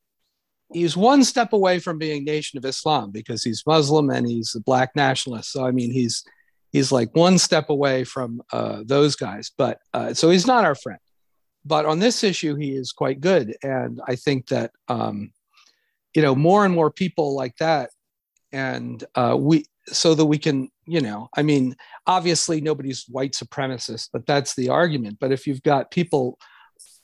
[0.71, 4.61] he's one step away from being Nation of Islam because he's Muslim and he's a
[4.61, 5.51] black nationalist.
[5.51, 6.23] So I mean he's
[6.73, 9.51] he's like one step away from uh those guys.
[9.57, 10.99] But uh so he's not our friend.
[11.63, 13.55] But on this issue he is quite good.
[13.63, 15.31] And I think that um
[16.13, 17.89] you know more and more people like that
[18.51, 21.75] and uh we so that we can you know i mean
[22.07, 26.37] obviously nobody's white supremacist but that's the argument but if you've got people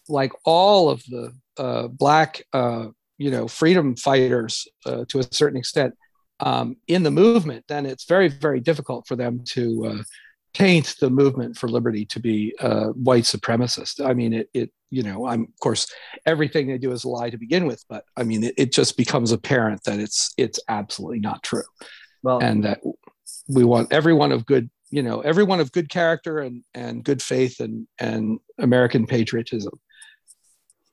[0.08, 2.88] like all of the uh, black uh,
[3.18, 5.94] you know freedom fighters uh, to a certain extent
[6.40, 10.04] um, in the movement then it's very very difficult for them to uh,
[10.54, 14.04] taint the movement for liberty to be uh, white supremacist.
[14.04, 15.88] I mean it, it you know i'm of course
[16.26, 18.98] everything they do is a lie to begin with but i mean it, it just
[18.98, 21.64] becomes apparent that it's it's absolutely not true.
[22.24, 22.82] Well, and that
[23.48, 27.60] we want everyone of good you know everyone of good character and and good faith
[27.60, 29.80] and and american patriotism.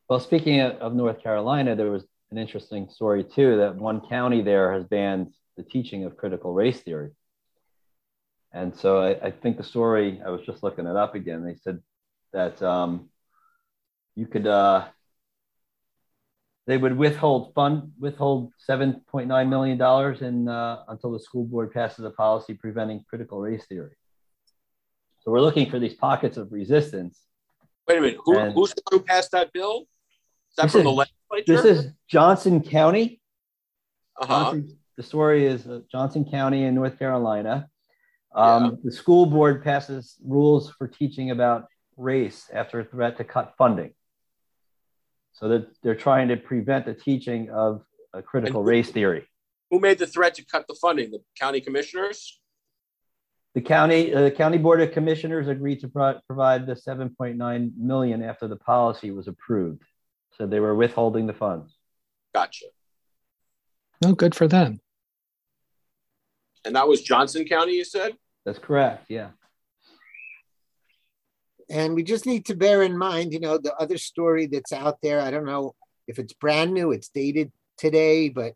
[0.08, 4.42] Well, speaking of, of North Carolina, there was an interesting story too that one county
[4.42, 7.10] there has banned the teaching of critical race theory.
[8.52, 11.44] And so I, I think the story, I was just looking it up again.
[11.44, 11.80] They said
[12.32, 13.10] that um,
[14.14, 14.86] you could, uh,
[16.66, 22.10] they would withhold fund, withhold $7.9 million in, uh, until the school board passes a
[22.10, 23.94] policy preventing critical race theory.
[25.20, 27.20] So we're looking for these pockets of resistance.
[27.86, 29.86] Wait a minute, who, And- who's the one who passed that bill?
[30.50, 31.15] Is that from the legislature?
[31.46, 33.20] This is Johnston County.
[34.20, 34.52] uh-huh.
[34.52, 37.68] Johnston- the story is uh, Johnston County in North Carolina.
[38.34, 41.66] Um, The school board passes rules for teaching about
[41.98, 43.92] race after a threat to cut funding.
[45.34, 47.82] So that they're trying to prevent the teaching of
[48.14, 49.26] a critical And- race theory.
[49.70, 51.10] Who made the threat to cut the funding?
[51.10, 52.40] The county commissioners?
[53.54, 58.22] The county, uh, the county board of commissioners agreed to pro- provide the 7.9 million
[58.22, 59.82] after the policy was approved.
[60.36, 61.74] So they were withholding the funds.
[62.34, 62.66] Gotcha.
[64.02, 64.78] no good for them
[66.64, 68.12] And that was Johnston County, you said?
[68.44, 69.06] That's correct.
[69.08, 69.30] Yeah.
[71.70, 74.98] And we just need to bear in mind, you know, the other story that's out
[75.02, 75.20] there.
[75.20, 75.74] I don't know
[76.06, 78.52] if it's brand new, it's dated today, but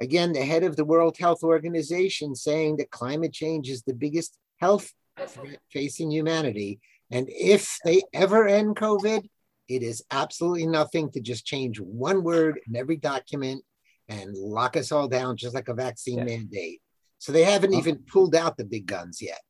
[0.00, 4.38] again, the head of the World Health Organization saying that climate change is the biggest
[4.58, 6.80] health threat facing humanity.
[7.10, 9.28] And if they ever end COVID,
[9.68, 13.64] it is absolutely nothing to just change one word in every document
[14.08, 16.24] and lock us all down, just like a vaccine Yeah.
[16.24, 16.80] mandate.
[17.18, 19.40] So they haven't even pulled out the big guns yet.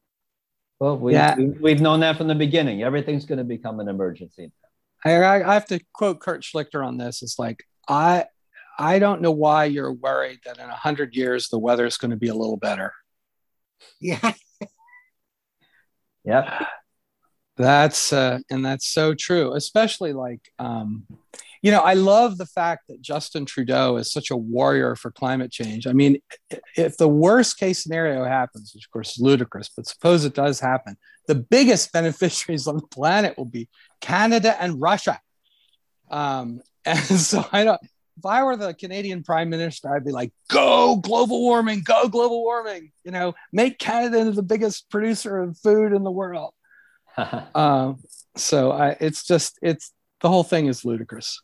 [0.78, 1.36] Well, we, Yeah.
[1.36, 2.82] we, we've known that from the beginning.
[2.82, 4.52] Everything's going to become an emergency.
[5.04, 7.22] I, I I have to quote Kurt Schlichter on this.
[7.22, 8.26] It's like I
[8.78, 12.10] I don't know why you're worried that in a hundred years the weather is going
[12.12, 12.92] to be a little better.
[14.00, 14.32] Yeah.
[16.24, 16.46] Yep.
[17.56, 19.54] That's uh, and that's so true.
[19.54, 21.06] Especially like, um,
[21.60, 25.52] you know, I love the fact that Justin Trudeau is such a warrior for climate
[25.52, 25.86] change.
[25.86, 26.18] I mean,
[26.76, 30.60] if the worst case scenario happens, which of course is ludicrous, but suppose it does
[30.60, 30.96] happen,
[31.28, 33.68] the biggest beneficiaries on the planet will be
[34.00, 35.20] Canada and Russia.
[36.10, 37.80] Um, and so I don't.
[38.18, 42.42] If I were the Canadian Prime Minister, I'd be like, "Go global warming, go global
[42.42, 46.52] warming." You know, make Canada the biggest producer of food in the world.
[47.54, 47.98] Um,
[48.36, 51.40] so I, it's just it's the whole thing is ludicrous.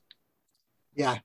[0.94, 1.18] Yeah.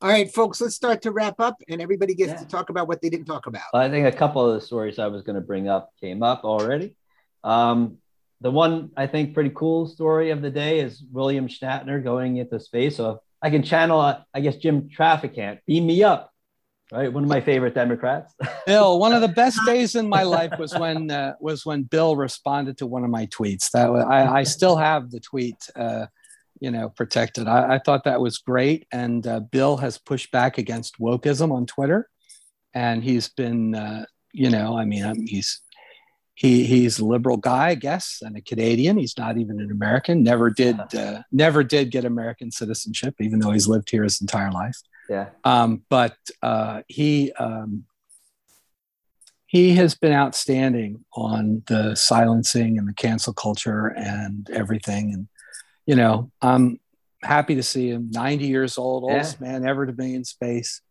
[0.00, 2.38] All right, folks, let's start to wrap up, and everybody gets Yeah.
[2.38, 3.62] to talk about what they didn't talk about.
[3.74, 6.44] I think a couple of the stories I was going to bring up came up
[6.44, 6.94] already.
[7.42, 7.98] Um,
[8.40, 12.60] the one I think pretty cool story of the day is William Shatner going into
[12.60, 12.96] space.
[12.96, 16.32] So I can channel, uh, I guess, Jim Traficant, beam me up,
[16.92, 17.12] right?
[17.12, 18.34] One of my favorite Democrats.
[18.66, 22.16] Bill, one of the best days in my life was when uh, was when Bill
[22.16, 23.70] responded to one of my tweets.
[23.72, 26.06] That was, I, I still have the tweet, uh,
[26.60, 27.46] you know, protected.
[27.46, 31.66] I, I thought that was great, and uh, Bill has pushed back against wokeism on
[31.66, 32.08] Twitter,
[32.74, 35.60] and he's been, uh, you know, I mean, um, he's
[36.34, 38.96] he he's a liberal guy, I guess, and a Canadian.
[38.96, 40.22] He's not even an American.
[40.22, 44.52] Never did uh, never did get American citizenship, even though he's lived here his entire
[44.52, 44.76] life.
[45.08, 45.30] Yeah.
[45.44, 47.84] Um, but uh, he um,
[49.46, 55.12] he has been outstanding on the silencing and the cancel culture and everything.
[55.14, 55.28] And
[55.86, 56.78] you know, I'm
[57.22, 58.10] happy to see him.
[58.10, 59.14] 90 years old, Yeah.
[59.14, 60.82] oldest man ever to be in space.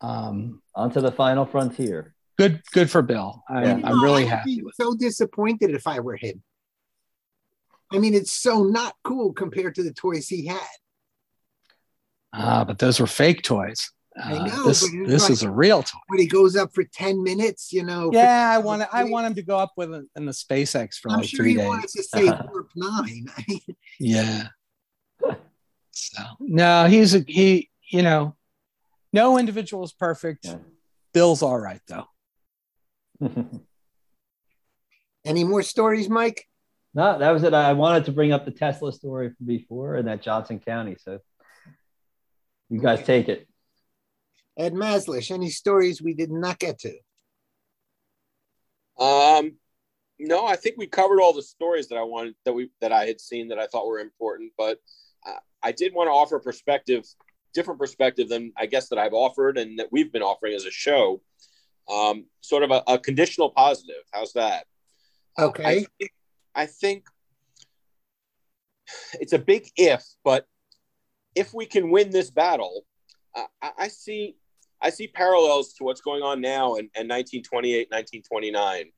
[0.00, 2.14] Um, Onto the final frontier.
[2.38, 3.42] good, good for Bill.
[3.48, 3.80] I, Yeah.
[3.84, 4.74] I'm You really I'd happy be with.
[4.76, 6.42] So disappointed if I were him.
[7.92, 10.60] I mean, it's so not cool compared to the toys he had.
[12.32, 13.90] Ah, but those were fake toys.
[14.20, 15.98] I Uh, know, this this like- is a real toy.
[16.08, 18.10] When he goes up for 10 minutes, you know.
[18.10, 20.96] for- Yeah, I want I want him to go up with it in the SpaceX
[20.96, 21.66] for I'm like sure three he days.
[21.68, 23.26] wanted to say Warp 9.
[23.36, 23.60] I mean,
[24.00, 24.48] Yeah.
[25.92, 27.70] So no, he's a he.
[27.90, 28.36] You know,
[29.12, 30.44] no individual is perfect.
[30.46, 30.56] Yeah.
[31.14, 32.06] Bill's all right though.
[35.24, 36.44] any more stories, Mike?
[36.94, 37.54] no, that was it.
[37.54, 40.96] I wanted to bring up the Tesla story from before and that Johnston County.
[40.98, 41.18] So
[42.70, 43.48] you guys take it.
[44.56, 46.94] Ed Maslish, any stories we did not get to?
[49.02, 49.52] Um,
[50.18, 53.06] no, I think we covered all the stories that I wanted that we that I
[53.06, 54.52] had seen that I thought were important.
[54.58, 54.78] But
[55.26, 57.04] uh, I did want to offer a perspective,
[57.54, 60.72] different perspective than I guess that I've offered and that we've been offering as a
[60.72, 61.22] show.
[61.88, 64.02] Um, sort of a, a conditional positive.
[64.12, 64.66] How's that?
[65.38, 65.86] Okay.
[66.00, 66.08] I
[66.62, 67.06] I think
[69.14, 70.46] it's a big if, but
[71.38, 72.84] if we can win this battle,
[73.34, 74.36] uh, I, I see
[74.82, 78.92] I see parallels to what's going on now in, in 1928, 1929.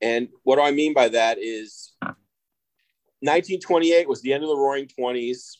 [0.00, 4.86] And what do I mean by that is 1928 was the end of the roaring
[4.86, 5.56] 20s.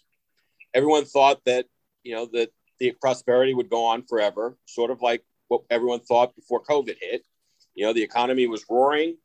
[0.73, 1.67] Everyone thought that,
[2.03, 6.35] you know, that the prosperity would go on forever, sort of like what everyone thought
[6.35, 7.23] before COVID hit.
[7.75, 9.17] You know, the economy was roaring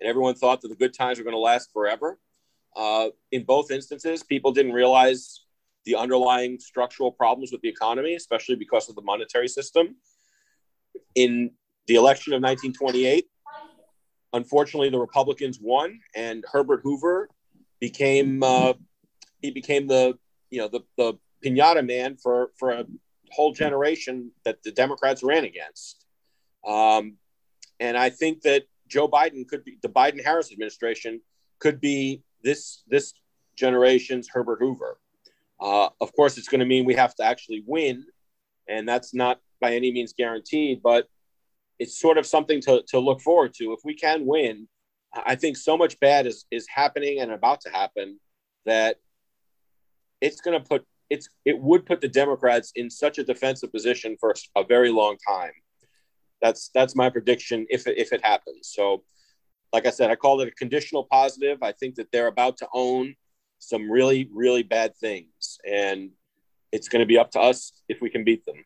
[0.00, 2.18] and everyone thought that the good times were going to last forever.
[2.74, 5.45] Uh, in both instances, people didn't realize
[5.86, 9.96] the underlying structural problems with the economy, especially because of the monetary system.
[11.14, 11.52] In
[11.86, 13.26] the election of 1928,
[14.32, 17.30] unfortunately, the Republicans won, and Herbert Hoover
[17.80, 18.74] became uh,
[19.40, 20.18] he became the
[20.50, 21.14] you know the the
[21.44, 22.84] pinata man for for a
[23.30, 26.04] whole generation that the Democrats ran against.
[26.66, 27.16] Um,
[27.78, 31.20] and I think that Joe Biden could be the Biden Harris administration
[31.60, 33.14] could be this this
[33.56, 34.98] generation's Herbert Hoover.
[35.60, 38.04] Uh, of course, it's going to mean we have to actually win,
[38.68, 40.82] and that's not by any means guaranteed.
[40.82, 41.06] But
[41.78, 43.72] it's sort of something to, to look forward to.
[43.72, 44.68] If we can win,
[45.24, 48.18] I think so much bad is is happening and about to happen
[48.66, 48.96] that
[50.20, 54.16] it's going to put it's it would put the Democrats in such a defensive position
[54.18, 55.52] for a very long time.
[56.42, 58.72] That's that's my prediction if it, if it happens.
[58.74, 59.04] So,
[59.72, 61.58] like I said, I call it a conditional positive.
[61.62, 63.14] I think that they're about to own
[63.58, 65.28] some really really bad things,
[65.68, 66.10] and
[66.72, 68.64] it's going to be up to us if we can beat them.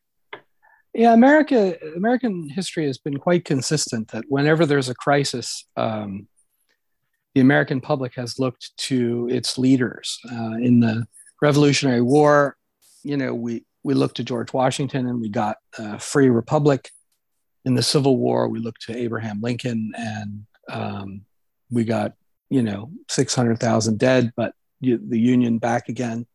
[0.93, 6.27] Yeah, America, American history has been quite consistent that whenever there's a crisis, um,
[7.35, 10.19] the American public has looked to its leaders.
[10.31, 11.07] Uh, in the
[11.41, 12.57] Revolutionary War,
[13.05, 16.91] you know, we we looked to George Washington and we got a free republic.
[17.65, 21.23] In the Civil War, we looked to Abraham Lincoln and um,
[21.71, 22.15] we got
[22.49, 26.27] you know six hundred thousand dead, but the Union back again.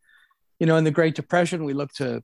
[0.58, 2.22] You know, in the Great Depression, we looked to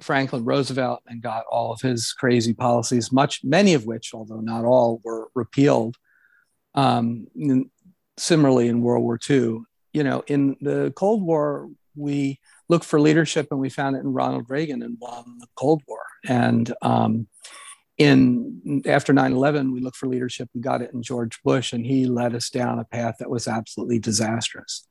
[0.00, 4.64] Franklin Roosevelt and got all of his crazy policies, much many of which, although not
[4.64, 5.96] all, were repealed.
[6.74, 7.26] Um,
[8.16, 9.60] similarly, in World War II,
[9.92, 14.12] you know, in the Cold War, we looked for leadership and we found it in
[14.12, 16.02] Ronald Reagan and won the Cold War.
[16.24, 17.26] And um,
[17.98, 20.48] in after 9-11, we looked for leadership.
[20.54, 23.48] We got it in George Bush, and he led us down a path that was
[23.48, 24.86] absolutely disastrous.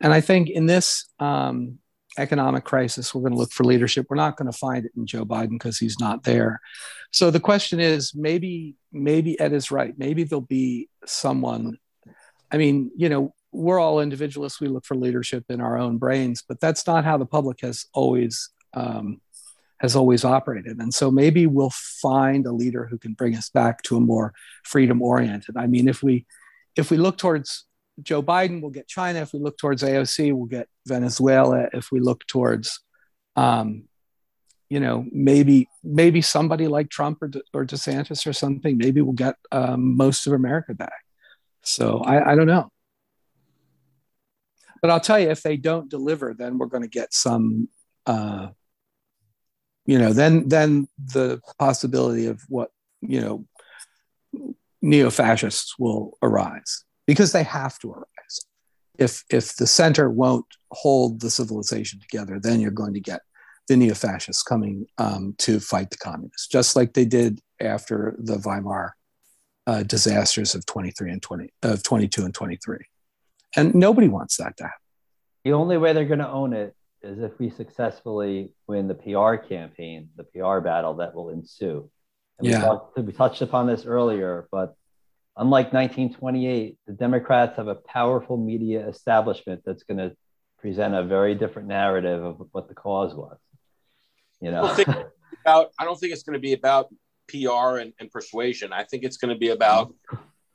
[0.00, 1.78] And I think in this um,
[2.18, 4.06] economic crisis, we're going to look for leadership.
[4.08, 6.60] We're not going to find it in Joe Biden because he's not there.
[7.10, 9.94] So the question is, maybe maybe Ed is right.
[9.98, 11.78] Maybe there'll be someone.
[12.50, 14.60] I mean, you know, we're all individualists.
[14.60, 17.86] We look for leadership in our own brains, but that's not how the public has
[17.92, 19.20] always um,
[19.78, 20.78] has always operated.
[20.78, 24.32] And so maybe we'll find a leader who can bring us back to a more
[24.62, 25.56] freedom oriented.
[25.56, 26.24] I mean, if we
[26.76, 27.64] if we look towards
[28.00, 29.20] Joe Biden, we'll get China.
[29.20, 31.68] If we look towards AOC, we'll get Venezuela.
[31.72, 32.80] If we look towards,
[33.36, 33.84] um,
[34.68, 39.12] you know, maybe maybe somebody like Trump or, De, or DeSantis or something, maybe we'll
[39.12, 41.04] get um, most of America back.
[41.62, 42.70] So I, I don't know.
[44.80, 47.68] But I'll tell you, if they don't deliver, then we're going to get some
[48.06, 48.48] uh,
[49.86, 52.70] you know then then the possibility of what
[53.00, 53.44] you know
[54.80, 58.36] neo-fascists will arise because they have to arise
[58.98, 63.20] if if the center won't hold the civilization together then you're going to get
[63.68, 68.90] the neo-fascists coming um, to fight the communists just like they did after the weimar
[69.66, 72.78] uh, disasters of 23 and 20 of 22 and 23
[73.56, 74.78] and nobody wants that to happen
[75.44, 79.34] the only way they're going to own it is if we successfully win the PR
[79.34, 81.90] campaign, the PR battle that will ensue.
[82.38, 82.58] And yeah.
[82.58, 84.76] we, talked, we touched upon this earlier, but
[85.36, 90.16] unlike 1928, the Democrats have a powerful media establishment that's going to
[90.58, 93.38] present a very different narrative of what the cause was.
[94.40, 94.88] You know, I don't think,
[95.44, 96.88] about, I don't think it's going to be about
[97.28, 98.72] PR and, and persuasion.
[98.72, 99.94] I think it's going to be about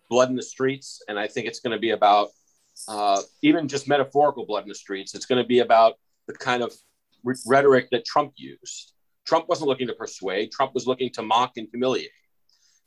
[0.10, 2.30] blood in the streets, and I think it's going to be about
[2.88, 5.16] uh, even just metaphorical blood in the streets.
[5.16, 5.96] It's going to be about
[6.28, 6.74] the kind of
[7.46, 8.94] rhetoric that Trump used.
[9.26, 10.52] Trump wasn't looking to persuade.
[10.52, 12.12] Trump was looking to mock and humiliate,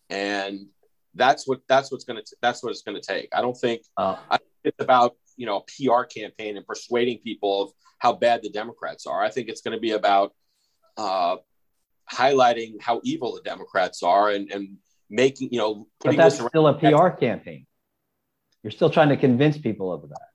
[0.09, 0.67] and
[1.15, 3.29] that's what that's what's going to that's what it's going to take.
[3.33, 7.63] I don't think uh, I, it's about you know a PR campaign and persuading people
[7.63, 9.23] of how bad the Democrats are.
[9.23, 10.35] I think it's going to be about
[10.97, 11.37] uh,
[12.11, 14.77] highlighting how evil the Democrats are and and
[15.09, 15.87] making you know.
[16.05, 17.67] But that's still a PR campaign.
[18.63, 20.29] You're still trying to convince people of that.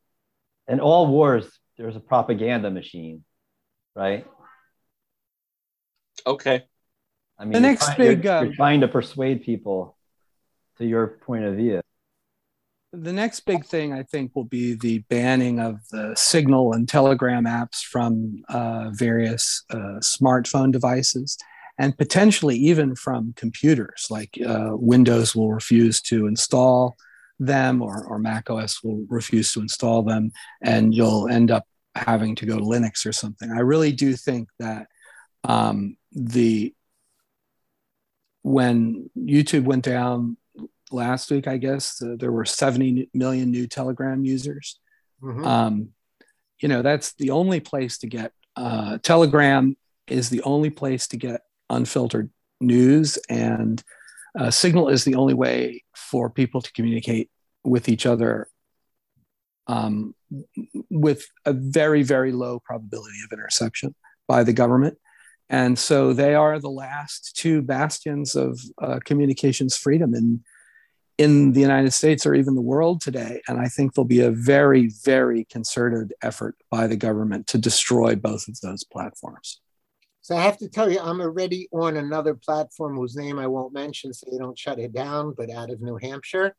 [0.67, 1.47] And all wars
[1.77, 3.23] there's a propaganda machine,
[3.95, 4.25] right?
[6.25, 6.63] Okay.
[7.37, 9.94] I mean, the next you're, big, you're, um, you're trying to persuade people
[10.77, 11.81] to your point of view.
[12.93, 17.43] The next big thing, I think, will be the banning of the Signal and Telegram
[17.43, 21.37] apps from uh, various uh, smartphone devices
[21.77, 24.07] and potentially even from computers.
[24.09, 26.95] Like uh, Windows will refuse to install
[27.37, 30.31] them or, or Mac OS will refuse to install them
[30.61, 31.65] and you'll end up
[31.95, 33.51] having to go to Linux or something.
[33.51, 34.87] I really do think that
[35.43, 36.73] um, the
[38.41, 40.37] when YouTube went down
[40.95, 44.79] last week, I guess uh, there were 70 million new Telegram users.
[45.21, 45.45] Mm-hmm.
[45.45, 45.89] Um,
[46.59, 49.75] you know, that's the only place to get uh, Telegram
[50.07, 52.29] is the only place to get unfiltered
[52.61, 53.83] news and
[54.37, 57.29] uh, Signal is the only way for people to communicate
[57.63, 58.49] with each other
[59.67, 60.13] um,
[60.89, 63.95] with a very, very low probability of interception
[64.27, 64.97] by the government.
[65.49, 70.43] And so they are the last two bastions of uh, communications freedom in,
[71.17, 73.41] in the United States or even the world today.
[73.47, 78.15] And I think there'll be a very, very concerted effort by the government to destroy
[78.15, 79.61] both of those platforms.
[80.21, 83.73] So I have to tell you, I'm already on another platform whose name I won't
[83.73, 86.55] mention so they don't shut it down, but out of New Hampshire.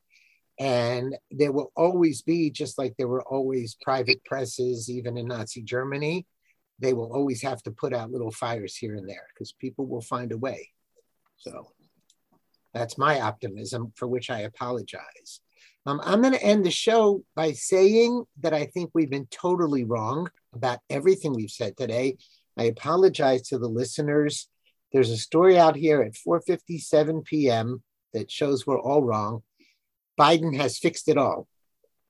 [0.59, 5.63] And there will always be, just like there were always private presses, even in Nazi
[5.63, 6.27] Germany,
[6.79, 10.01] they will always have to put out little fires here and there because people will
[10.01, 10.71] find a way.
[11.37, 11.73] So
[12.77, 15.41] that's my optimism, for which I apologize.
[15.87, 19.85] Um, I'm going to end the show by saying that I think we've been totally
[19.85, 22.19] wrong about everything we've said today.
[22.59, 24.49] I apologize to the listeners.
[24.93, 27.83] There's a story out here at 4:57 p.m.
[28.13, 29.43] that shows we're all wrong.
[30.19, 31.49] Biden has fixed it all.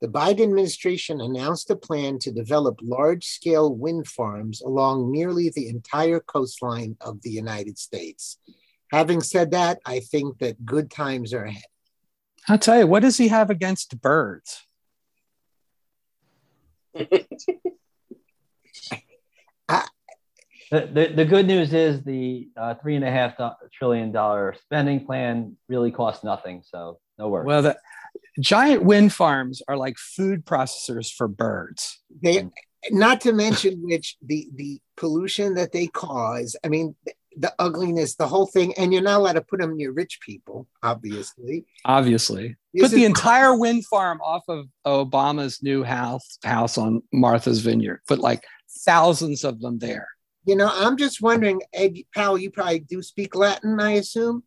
[0.00, 5.68] The Biden administration announced a plan to develop large scale wind farms along nearly the
[5.68, 8.38] entire coastline of the United States.
[8.92, 11.62] Having said that, I think that good times are ahead.
[12.48, 14.62] I'll tell you, what does he have against birds?
[20.68, 23.34] The, the, the, good news is the uh, three and a half
[23.72, 26.62] trillion dollar spending plan really costs nothing.
[26.64, 27.46] So no worries.
[27.46, 27.76] Well, the
[28.40, 32.00] giant wind farms are like food processors for birds.
[32.20, 32.48] They,
[32.90, 36.56] not to mention which the the pollution that they cause.
[36.64, 36.96] I mean,
[37.36, 40.66] the ugliness, the whole thing, and you're not allowed to put them near rich people,
[40.82, 41.66] obviously.
[41.84, 48.00] Obviously, put the entire wind farm off of Obama's new house house on Martha's Vineyard.
[48.08, 48.44] Put like
[48.84, 50.08] thousands of them there.
[50.44, 54.44] You know, I'm just wondering, Ed Powell, you probably do speak Latin, I assume.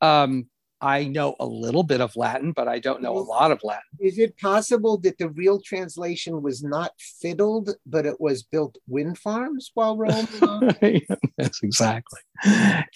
[0.00, 0.46] Um,
[0.82, 3.84] I know a little bit of Latin, but I don't know a lot of Latin.
[4.00, 9.16] Is it possible that the real translation was not fiddled, but it was built wind
[9.16, 10.26] farms while Rome?
[10.82, 12.20] yes, exactly.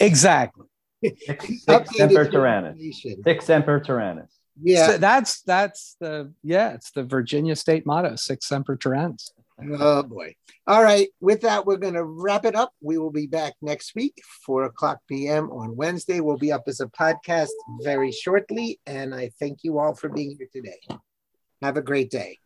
[0.01, 0.67] Exactly.
[1.05, 2.75] Sic, updated Semper Tyrannis.
[2.77, 3.23] translation?
[3.25, 3.81] Sic Semper
[4.61, 4.87] Yeah.
[4.89, 9.31] So that's that's the yeah, it's the Virginia state motto, sic Semper Tyrannis.
[9.59, 10.35] Oh boy.
[10.67, 11.09] All right.
[11.21, 12.73] With that, we're going to wrap it up.
[12.83, 15.51] We will be back next week, 4 o'clock p.m.
[15.51, 16.21] on Wednesday.
[16.21, 17.49] We'll be up as a podcast
[17.83, 18.81] very shortly.
[18.87, 20.81] And I thank you all for being here today.
[21.63, 22.39] Have a great day.